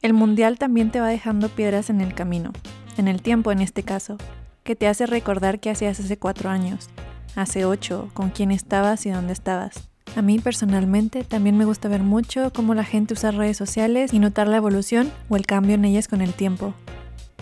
El 0.00 0.14
mundial 0.14 0.58
también 0.58 0.90
te 0.90 0.98
va 0.98 1.06
dejando 1.06 1.48
piedras 1.48 1.90
en 1.90 2.00
el 2.00 2.12
camino, 2.16 2.50
en 2.96 3.06
el 3.06 3.22
tiempo 3.22 3.52
en 3.52 3.60
este 3.60 3.84
caso, 3.84 4.16
que 4.64 4.74
te 4.74 4.88
hace 4.88 5.06
recordar 5.06 5.60
qué 5.60 5.70
hacías 5.70 6.00
hace 6.00 6.16
cuatro 6.16 6.50
años, 6.50 6.90
hace 7.36 7.64
ocho, 7.64 8.10
con 8.12 8.30
quién 8.30 8.50
estabas 8.50 9.06
y 9.06 9.10
dónde 9.10 9.34
estabas. 9.34 9.90
A 10.16 10.22
mí 10.22 10.40
personalmente 10.40 11.22
también 11.22 11.56
me 11.56 11.66
gusta 11.66 11.86
ver 11.86 12.02
mucho 12.02 12.52
cómo 12.52 12.74
la 12.74 12.82
gente 12.82 13.14
usa 13.14 13.30
redes 13.30 13.56
sociales 13.56 14.12
y 14.12 14.18
notar 14.18 14.48
la 14.48 14.56
evolución 14.56 15.12
o 15.28 15.36
el 15.36 15.46
cambio 15.46 15.76
en 15.76 15.84
ellas 15.84 16.08
con 16.08 16.20
el 16.20 16.34
tiempo. 16.34 16.74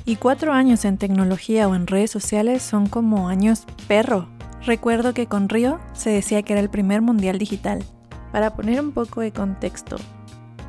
Y 0.04 0.16
cuatro 0.16 0.52
años 0.52 0.84
en 0.84 0.98
tecnología 0.98 1.68
o 1.68 1.74
en 1.74 1.86
redes 1.86 2.10
sociales 2.10 2.62
son 2.62 2.86
como 2.86 3.28
años 3.28 3.66
perro. 3.86 4.28
Recuerdo 4.64 5.14
que 5.14 5.26
con 5.26 5.48
Río 5.48 5.78
se 5.92 6.10
decía 6.10 6.42
que 6.42 6.54
era 6.54 6.60
el 6.60 6.70
primer 6.70 7.02
mundial 7.02 7.38
digital. 7.38 7.84
Para 8.32 8.54
poner 8.54 8.80
un 8.80 8.92
poco 8.92 9.20
de 9.20 9.32
contexto, 9.32 9.96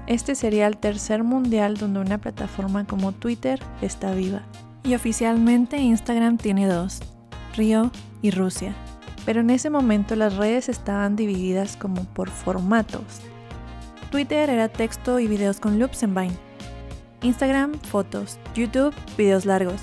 este 0.07 0.35
sería 0.35 0.67
el 0.67 0.77
tercer 0.77 1.23
mundial 1.23 1.77
donde 1.77 1.99
una 1.99 2.17
plataforma 2.17 2.85
como 2.85 3.11
Twitter 3.11 3.61
está 3.81 4.13
viva. 4.13 4.43
Y 4.83 4.95
oficialmente 4.95 5.77
Instagram 5.77 6.37
tiene 6.37 6.67
dos, 6.67 6.99
Río 7.55 7.91
y 8.21 8.31
Rusia. 8.31 8.75
Pero 9.25 9.41
en 9.41 9.51
ese 9.51 9.69
momento 9.69 10.15
las 10.15 10.35
redes 10.35 10.69
estaban 10.69 11.15
divididas 11.15 11.77
como 11.77 12.03
por 12.05 12.29
formatos. 12.29 13.21
Twitter 14.09 14.49
era 14.49 14.67
texto 14.67 15.19
y 15.19 15.27
videos 15.27 15.59
con 15.59 15.79
loops 15.79 16.03
en 16.03 16.13
Instagram, 17.23 17.73
fotos, 17.79 18.39
YouTube, 18.55 18.93
videos 19.17 19.45
largos. 19.45 19.81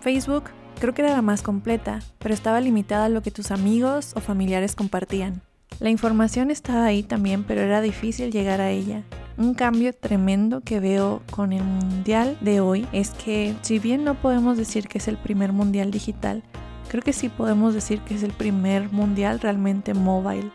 Facebook, 0.00 0.44
creo 0.80 0.92
que 0.92 1.02
era 1.02 1.12
la 1.12 1.22
más 1.22 1.42
completa, 1.42 2.00
pero 2.18 2.34
estaba 2.34 2.60
limitada 2.60 3.06
a 3.06 3.08
lo 3.08 3.22
que 3.22 3.30
tus 3.30 3.50
amigos 3.50 4.12
o 4.16 4.20
familiares 4.20 4.74
compartían. 4.74 5.42
La 5.80 5.90
información 5.90 6.50
estaba 6.50 6.84
ahí 6.84 7.02
también, 7.02 7.44
pero 7.44 7.60
era 7.60 7.80
difícil 7.80 8.30
llegar 8.30 8.60
a 8.60 8.70
ella. 8.70 9.02
Un 9.36 9.54
cambio 9.54 9.92
tremendo 9.92 10.60
que 10.60 10.78
veo 10.78 11.22
con 11.30 11.52
el 11.52 11.64
mundial 11.64 12.36
de 12.40 12.60
hoy 12.60 12.86
es 12.92 13.10
que 13.10 13.54
si 13.62 13.78
bien 13.78 14.04
no 14.04 14.14
podemos 14.14 14.56
decir 14.56 14.86
que 14.86 14.98
es 14.98 15.08
el 15.08 15.16
primer 15.16 15.52
mundial 15.52 15.90
digital, 15.90 16.44
creo 16.88 17.02
que 17.02 17.12
sí 17.12 17.28
podemos 17.28 17.74
decir 17.74 18.00
que 18.00 18.14
es 18.14 18.22
el 18.22 18.32
primer 18.32 18.92
mundial 18.92 19.40
realmente 19.40 19.94
mobile. 19.94 20.52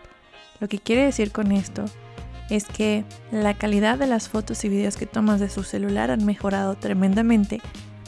Lo 0.59 0.67
que 0.67 0.79
quiere 0.79 1.03
decir 1.03 1.31
con 1.31 1.51
esto 1.51 1.85
es 2.49 2.65
que 2.65 3.05
la 3.31 3.53
calidad 3.53 3.97
de 3.97 4.07
las 4.07 4.29
fotos 4.29 4.63
y 4.65 4.69
videos 4.69 4.97
que 4.97 5.05
tomas 5.05 5.39
de 5.39 5.49
su 5.49 5.63
celular 5.63 6.11
han 6.11 6.25
mejorado 6.25 6.75
tremendamente, 6.75 7.61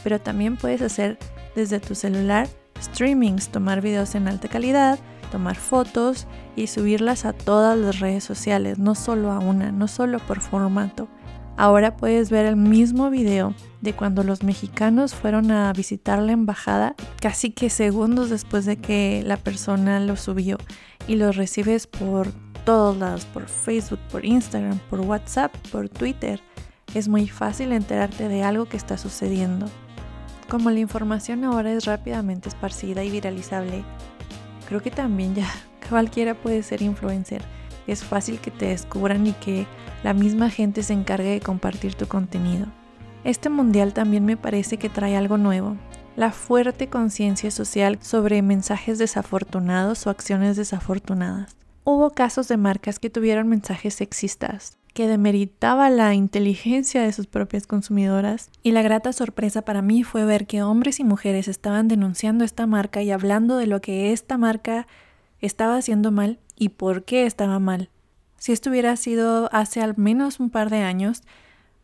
pero 0.04 0.20
también 0.20 0.58
puedes 0.58 0.82
hacer 0.82 1.18
desde 1.56 1.80
tu 1.80 1.96
celular 1.96 2.48
streamings, 2.82 3.50
tomar 3.50 3.82
videos 3.82 4.16
en 4.16 4.28
alta 4.28 4.48
calidad, 4.48 5.00
tomar 5.32 5.56
fotos 5.56 6.28
y 6.56 6.68
subirlas 6.68 7.26
a 7.26 7.34
todas 7.34 7.78
las 7.78 8.00
redes 8.00 8.24
sociales, 8.24 8.80
no 8.80 8.96
solo 8.96 9.32
a 9.32 9.40
una, 9.40 9.72
no 9.72 9.88
solo 9.88 10.20
por 10.20 10.42
formato. 10.42 11.08
Ahora 11.58 11.96
puedes 11.96 12.32
ver 12.32 12.46
el 12.46 12.56
mismo 12.56 13.10
video 13.10 13.54
de 13.82 13.94
cuando 13.94 14.24
los 14.24 14.42
mexicanos 14.42 15.14
fueron 15.14 15.52
a 15.52 15.72
visitar 15.74 16.20
la 16.20 16.32
embajada, 16.32 16.96
casi 17.20 17.52
que 17.52 17.70
segundos 17.70 18.30
después 18.30 18.66
de 18.66 18.78
que 18.78 19.22
la 19.26 19.38
persona 19.38 20.00
lo 20.00 20.16
subió 20.16 20.58
y 21.08 21.16
lo 21.16 21.32
recibes 21.32 21.88
por 21.88 22.32
todos 22.66 22.98
lados, 22.98 23.26
por 23.26 23.48
Facebook, 23.48 24.00
por 24.12 24.26
Instagram, 24.26 24.80
por 24.90 25.02
WhatsApp, 25.02 25.56
por 25.72 25.90
Twitter. 25.90 26.42
Es 26.94 27.08
muy 27.08 27.28
fácil 27.28 27.72
enterarte 27.72 28.28
de 28.28 28.44
algo 28.44 28.66
que 28.66 28.78
está 28.78 28.98
sucediendo. 28.98 29.68
Como 30.50 30.70
la 30.70 30.80
información 30.80 31.44
ahora 31.44 31.72
es 31.72 31.86
rápidamente 31.86 32.50
esparcida 32.50 33.04
y 33.04 33.10
viralizable, 33.10 33.84
creo 34.68 34.82
que 34.82 34.92
también 34.92 35.36
ya 35.36 35.48
cualquiera 35.90 36.34
puede 36.34 36.64
ser 36.64 36.82
influencer. 36.82 37.42
Es 37.88 38.04
fácil 38.04 38.40
que 38.40 38.52
te 38.52 38.68
descubran 38.68 39.26
y 39.28 39.34
que 39.34 39.66
la 40.04 40.14
misma 40.14 40.50
gente 40.50 40.84
se 40.84 40.94
encargue 40.94 41.30
de 41.30 41.40
compartir 41.40 41.96
tu 41.96 42.08
contenido. 42.08 42.68
Este 43.24 43.50
mundial 43.50 43.94
también 43.94 44.26
me 44.26 44.38
parece 44.38 44.78
que 44.78 44.90
trae 44.90 45.16
algo 45.16 45.38
nuevo, 45.38 45.78
la 46.16 46.32
fuerte 46.32 46.90
conciencia 46.90 47.52
social 47.52 48.00
sobre 48.02 48.42
mensajes 48.42 48.98
desafortunados 48.98 50.06
o 50.08 50.10
acciones 50.10 50.58
desafortunadas. 50.58 51.61
Hubo 51.84 52.12
casos 52.12 52.48
de 52.48 52.58
marcas 52.58 53.00
que 53.00 53.10
tuvieron 53.10 53.48
mensajes 53.48 53.96
sexistas, 53.96 54.78
que 54.94 55.08
demeritaba 55.08 55.90
la 55.90 56.14
inteligencia 56.14 57.02
de 57.02 57.12
sus 57.12 57.26
propias 57.26 57.66
consumidoras 57.66 58.52
y 58.62 58.72
la 58.72 58.84
grata 58.84 59.14
sorpresa 59.14 59.64
para 59.64 59.82
mí 59.82 60.04
fue 60.04 60.24
ver 60.24 60.46
que 60.46 60.62
hombres 60.62 61.00
y 61.00 61.04
mujeres 61.04 61.48
estaban 61.48 61.88
denunciando 61.88 62.44
esta 62.44 62.68
marca 62.68 63.02
y 63.02 63.10
hablando 63.10 63.58
de 63.58 63.66
lo 63.66 63.82
que 63.82 64.12
esta 64.12 64.38
marca 64.38 64.86
estaba 65.40 65.76
haciendo 65.76 66.12
mal 66.12 66.38
y 66.56 66.70
por 66.70 67.04
qué 67.04 67.26
estaba 67.26 67.58
mal. 67.58 67.90
Si 68.38 68.52
esto 68.52 68.70
hubiera 68.70 68.96
sido 68.96 69.50
hace 69.52 69.82
al 69.82 69.98
menos 69.98 70.40
un 70.40 70.52
par 70.52 70.70
de 70.70 70.84
años, 70.84 71.24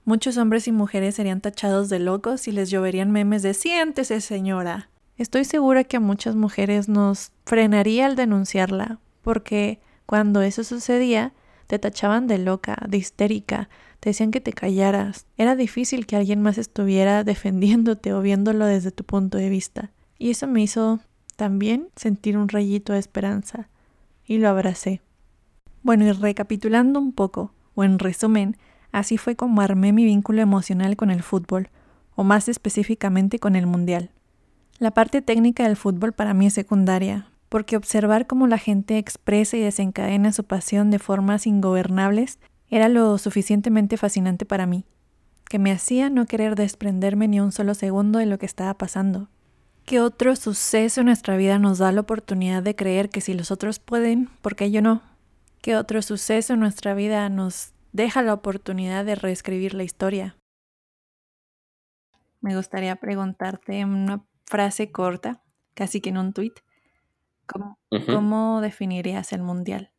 muchos 0.05 0.37
hombres 0.37 0.67
y 0.67 0.71
mujeres 0.71 1.15
serían 1.15 1.41
tachados 1.41 1.89
de 1.89 1.97
locos 1.97 2.47
y 2.47 2.51
les 2.51 2.69
lloverían 2.69 3.11
memes 3.11 3.41
de 3.41 3.55
siéntese 3.55 4.21
señora. 4.21 4.89
Estoy 5.17 5.43
segura 5.43 5.83
que 5.83 5.97
a 5.97 6.01
muchas 6.01 6.35
mujeres 6.35 6.87
nos 6.87 7.31
frenaría 7.45 8.05
el 8.05 8.15
denunciarla, 8.15 8.99
porque 9.23 9.79
cuando 10.07 10.41
eso 10.41 10.63
sucedía, 10.63 11.33
te 11.67 11.79
tachaban 11.79 12.27
de 12.27 12.37
loca, 12.37 12.77
de 12.87 12.97
histérica, 12.97 13.69
te 13.99 14.11
decían 14.11 14.31
que 14.31 14.39
te 14.39 14.53
callaras. 14.53 15.25
Era 15.37 15.57
difícil 15.57 16.07
que 16.07 16.15
alguien 16.15 16.41
más 16.41 16.57
estuviera 16.57 17.23
defendiéndote 17.25 18.13
o 18.13 18.21
viéndolo 18.21 18.65
desde 18.65 18.91
tu 18.91 19.03
punto 19.03 19.37
de 19.37 19.49
vista. 19.49 19.91
Y 20.17 20.31
eso 20.31 20.47
me 20.47 20.63
hizo 20.63 21.01
también 21.35 21.89
sentir 21.97 22.37
un 22.37 22.47
rayito 22.47 22.93
de 22.93 22.99
esperanza. 22.99 23.69
Y 24.25 24.37
lo 24.37 24.47
abracé. 24.47 25.01
Bueno, 25.83 26.05
y 26.05 26.11
recapitulando 26.13 26.99
un 26.99 27.11
poco, 27.11 27.51
o 27.75 27.83
en 27.83 27.99
resumen, 27.99 28.55
así 28.93 29.17
fue 29.17 29.35
como 29.35 29.61
armé 29.61 29.91
mi 29.91 30.05
vínculo 30.05 30.41
emocional 30.41 30.95
con 30.95 31.11
el 31.11 31.21
fútbol, 31.21 31.69
o 32.15 32.23
más 32.23 32.47
específicamente 32.47 33.39
con 33.39 33.57
el 33.57 33.67
mundial. 33.67 34.09
La 34.79 34.91
parte 34.91 35.21
técnica 35.21 35.63
del 35.63 35.75
fútbol 35.75 36.13
para 36.13 36.33
mí 36.33 36.47
es 36.47 36.53
secundaria, 36.53 37.27
porque 37.49 37.77
observar 37.77 38.27
cómo 38.27 38.47
la 38.47 38.57
gente 38.57 38.97
expresa 38.97 39.57
y 39.57 39.61
desencadena 39.61 40.33
su 40.33 40.43
pasión 40.43 40.91
de 40.91 40.99
formas 40.99 41.47
ingobernables 41.47 42.39
era 42.69 42.89
lo 42.89 43.17
suficientemente 43.17 43.97
fascinante 43.97 44.45
para 44.45 44.65
mí, 44.65 44.85
que 45.49 45.59
me 45.59 45.71
hacía 45.71 46.09
no 46.09 46.25
querer 46.25 46.55
desprenderme 46.55 47.27
ni 47.27 47.39
un 47.39 47.51
solo 47.51 47.73
segundo 47.73 48.19
de 48.19 48.25
lo 48.25 48.37
que 48.37 48.45
estaba 48.45 48.73
pasando. 48.77 49.29
¿Qué 49.85 50.01
otro 50.01 50.35
suceso 50.35 50.99
en 50.99 51.05
nuestra 51.05 51.37
vida 51.37 51.59
nos 51.59 51.77
da 51.77 51.93
la 51.93 52.01
oportunidad 52.01 52.61
de 52.61 52.75
creer 52.75 53.09
que 53.09 53.21
si 53.21 53.33
los 53.33 53.51
otros 53.51 53.79
pueden, 53.79 54.29
¿por 54.41 54.57
qué 54.57 54.69
yo 54.69 54.81
no? 54.81 55.01
¿Qué 55.61 55.77
otro 55.77 56.01
suceso 56.01 56.53
en 56.53 56.59
nuestra 56.59 56.93
vida 56.93 57.29
nos 57.29 57.73
deja 57.93 58.21
la 58.21 58.33
oportunidad 58.33 59.05
de 59.05 59.15
reescribir 59.15 59.73
la 59.73 59.83
historia? 59.83 60.35
Me 62.41 62.55
gustaría 62.55 62.97
preguntarte 62.97 63.79
en 63.79 63.89
una 63.89 64.25
frase 64.45 64.91
corta, 64.91 65.41
casi 65.73 66.01
que 66.01 66.09
en 66.09 66.17
un 66.17 66.33
tuit, 66.33 66.59
¿Cómo, 67.47 68.61
definirías 68.61 69.31
el 69.33 69.41
mundial? 69.41 69.91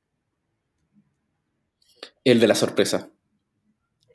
El 2.24 2.40
de 2.40 2.46
la 2.46 2.54
sorpresa. 2.54 3.10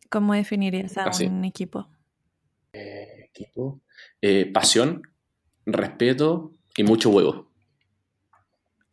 ¿Cómo 0.09 0.33
definirías 0.33 0.97
a 0.97 1.09
un 1.25 1.43
equipo? 1.43 1.87
Eh, 2.73 3.29
equipo. 3.29 3.81
Eh, 4.21 4.45
pasión, 4.45 5.01
respeto 5.65 6.51
y 6.77 6.83
mucho 6.83 7.09
huevo. 7.09 7.51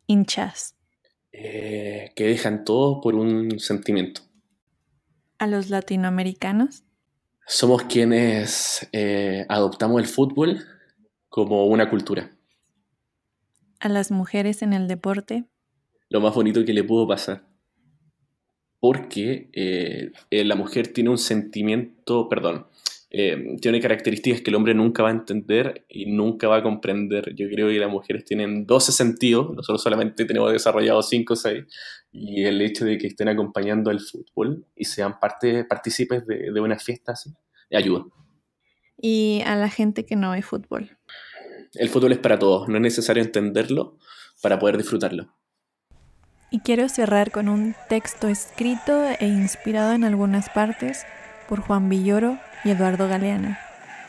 Hinchas. 0.07 0.75
Eh, 1.31 2.11
que 2.15 2.25
dejan 2.25 2.65
todo 2.65 2.99
por 2.99 3.15
un 3.15 3.59
sentimiento. 3.59 4.21
A 5.37 5.47
los 5.47 5.69
latinoamericanos. 5.69 6.83
Somos 7.47 7.83
quienes 7.83 8.87
adoptamos 9.49 10.01
el 10.01 10.07
fútbol 10.07 10.65
como 11.29 11.65
una 11.65 11.89
cultura. 11.89 12.31
A 13.81 13.89
las 13.89 14.11
mujeres 14.11 14.61
en 14.61 14.73
el 14.73 14.87
deporte. 14.87 15.45
Lo 16.09 16.21
más 16.21 16.35
bonito 16.35 16.63
que 16.63 16.71
le 16.71 16.83
pudo 16.83 17.07
pasar. 17.07 17.47
Porque 18.79 19.49
eh, 19.53 20.11
la 20.45 20.55
mujer 20.55 20.89
tiene 20.89 21.09
un 21.09 21.17
sentimiento, 21.17 22.29
perdón, 22.29 22.67
eh, 23.09 23.57
tiene 23.59 23.81
características 23.81 24.41
que 24.41 24.51
el 24.51 24.55
hombre 24.55 24.75
nunca 24.75 25.03
va 25.03 25.09
a 25.09 25.13
entender 25.13 25.85
y 25.89 26.05
nunca 26.05 26.47
va 26.47 26.57
a 26.57 26.63
comprender. 26.63 27.33
Yo 27.35 27.49
creo 27.49 27.69
que 27.69 27.79
las 27.79 27.89
mujeres 27.89 28.23
tienen 28.23 28.67
12 28.67 28.91
sentidos, 28.91 29.53
nosotros 29.53 29.81
solamente 29.81 30.25
tenemos 30.25 30.51
desarrollados 30.53 31.09
5 31.09 31.33
o 31.33 31.35
6, 31.35 31.65
y 32.11 32.43
el 32.45 32.61
hecho 32.61 32.85
de 32.85 32.99
que 32.99 33.07
estén 33.07 33.27
acompañando 33.27 33.89
al 33.89 33.99
fútbol 33.99 34.65
y 34.75 34.85
sean 34.85 35.19
parte, 35.19 35.65
partícipes 35.65 36.25
de, 36.27 36.51
de 36.51 36.61
una 36.61 36.77
fiesta 36.77 37.13
así, 37.13 37.31
ayuda. 37.73 38.05
Y 38.95 39.41
a 39.45 39.55
la 39.55 39.69
gente 39.69 40.05
que 40.05 40.15
no 40.15 40.31
ve 40.31 40.43
fútbol. 40.43 40.97
El 41.73 41.89
fútbol 41.89 42.11
es 42.11 42.17
para 42.17 42.37
todos, 42.37 42.67
no 42.67 42.75
es 42.75 42.81
necesario 42.81 43.23
entenderlo 43.23 43.97
para 44.41 44.59
poder 44.59 44.77
disfrutarlo. 44.77 45.33
Y 46.49 46.59
quiero 46.59 46.89
cerrar 46.89 47.31
con 47.31 47.47
un 47.47 47.75
texto 47.87 48.27
escrito 48.27 49.05
e 49.19 49.27
inspirado 49.27 49.93
en 49.93 50.03
algunas 50.03 50.49
partes 50.49 51.05
por 51.47 51.61
Juan 51.61 51.87
Villoro 51.87 52.37
y 52.65 52.71
Eduardo 52.71 53.07
Galeano. 53.07 53.57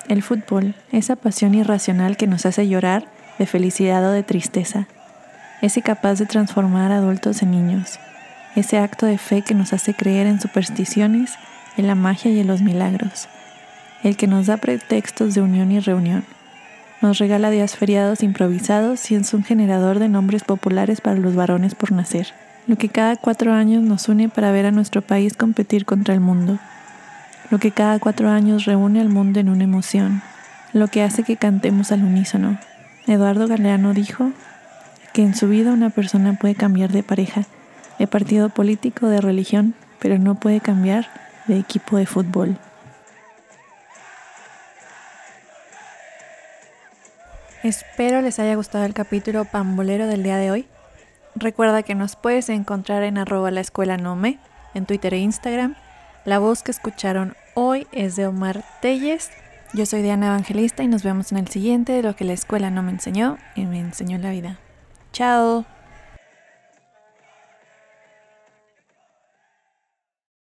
El 0.09 0.25
fútbol, 0.25 0.75
esa 0.91 1.15
pasión 1.15 1.55
irracional 1.55 2.17
que 2.17 2.27
nos 2.27 2.47
hace 2.47 2.67
llorar 2.67 3.07
de 3.39 3.47
felicidad 3.47 4.05
o 4.09 4.11
de 4.11 4.25
tristeza, 4.25 4.89
ese 5.61 5.83
capaz 5.83 6.19
de 6.19 6.27
transformar 6.27 6.91
adultos 6.91 7.43
en 7.43 7.53
niños, 7.53 8.01
ese 8.57 8.79
acto 8.79 9.07
de 9.07 9.19
fe 9.19 9.43
que 9.43 9.55
nos 9.55 9.73
hace 9.73 9.95
creer 9.95 10.27
en 10.27 10.41
supersticiones, 10.41 11.37
en 11.77 11.87
la 11.87 11.95
magia 11.95 12.33
y 12.33 12.41
en 12.41 12.49
los 12.49 12.61
milagros, 12.61 13.29
el 14.03 14.17
que 14.17 14.27
nos 14.27 14.47
da 14.47 14.57
pretextos 14.57 15.35
de 15.35 15.43
unión 15.43 15.71
y 15.71 15.79
reunión, 15.79 16.25
nos 17.03 17.19
regala 17.19 17.51
días 17.51 17.77
feriados 17.77 18.23
improvisados 18.23 19.11
y 19.11 19.17
es 19.17 19.35
un 19.35 19.45
generador 19.45 19.99
de 19.99 20.09
nombres 20.09 20.45
populares 20.45 21.01
para 21.01 21.19
los 21.19 21.35
varones 21.35 21.75
por 21.75 21.93
nacer, 21.93 22.29
lo 22.67 22.77
que 22.77 22.89
cada 22.89 23.17
cuatro 23.17 23.53
años 23.53 23.83
nos 23.83 24.09
une 24.09 24.29
para 24.29 24.53
ver 24.53 24.67
a 24.67 24.71
nuestro 24.71 25.03
país 25.03 25.37
competir 25.37 25.85
contra 25.85 26.15
el 26.15 26.21
mundo 26.21 26.59
lo 27.53 27.59
que 27.59 27.71
cada 27.71 27.99
cuatro 27.99 28.31
años 28.31 28.65
reúne 28.65 29.03
al 29.03 29.11
mundo 29.11 29.39
en 29.39 29.51
una 29.51 29.65
emoción, 29.65 30.23
lo 30.73 30.89
que 30.89 31.03
hace 31.03 31.23
que 31.23 31.37
cantemos 31.37 31.93
al 31.93 32.03
unísono. 32.03 32.59
Eduardo 33.07 33.47
Galeano 33.47 33.93
dijo 33.93 34.31
que 35.13 35.23
en 35.23 35.35
su 35.35 35.49
vida 35.49 35.71
una 35.71 35.91
persona 35.91 36.33
puede 36.33 36.55
cambiar 36.55 36.93
de 36.93 37.03
pareja, 37.03 37.43
de 37.99 38.07
partido 38.07 38.49
político, 38.49 39.07
de 39.09 39.21
religión, 39.21 39.75
pero 39.99 40.19
no 40.19 40.35
puede 40.35 40.61
cambiar 40.61 41.09
de 41.47 41.59
equipo 41.59 41.99
de 41.99 42.07
fútbol. 42.07 42.57
Espero 47.63 48.23
les 48.23 48.41
haya 48.41 48.57
gustado 48.57 48.85
el 48.85 48.93
capítulo 48.93 49.45
pambolero 49.45 50.09
del 50.09 50.25
día 50.25 50.37
de 50.37 50.51
hoy. 50.51 50.67
Recuerda 51.37 51.85
que 51.85 51.95
nos 51.95 52.17
puedes 52.17 52.49
encontrar 52.49 53.05
en 53.05 53.19
arroba 53.19 53.53
la 53.53 53.61
escuela 53.61 53.97
Nome, 53.97 54.41
en 54.75 54.85
Twitter 54.85 55.15
e 55.15 55.19
Instagram. 55.19 55.77
La 56.25 56.41
voz 56.41 56.65
que 56.65 56.73
escucharon 56.73 57.37
Hoy 57.55 57.87
es 57.93 58.17
de 58.17 58.27
Omar 58.27 58.65
Telles. 58.81 59.31
Yo 59.75 59.87
soy 59.87 60.03
Diana 60.03 60.27
Evangelista 60.27 60.83
y 60.83 60.89
nos 60.89 61.05
vemos 61.05 61.31
en 61.31 61.39
el 61.39 61.49
siguiente 61.49 61.93
de 61.93 62.03
lo 62.03 62.17
que 62.17 62.25
la 62.25 62.33
escuela 62.33 62.69
no 62.71 62.83
me 62.83 62.91
enseñó 62.91 63.39
y 63.55 63.65
me 63.65 63.79
enseñó 63.79 64.19
la 64.19 64.31
vida. 64.31 64.59
Chao. 65.13 65.65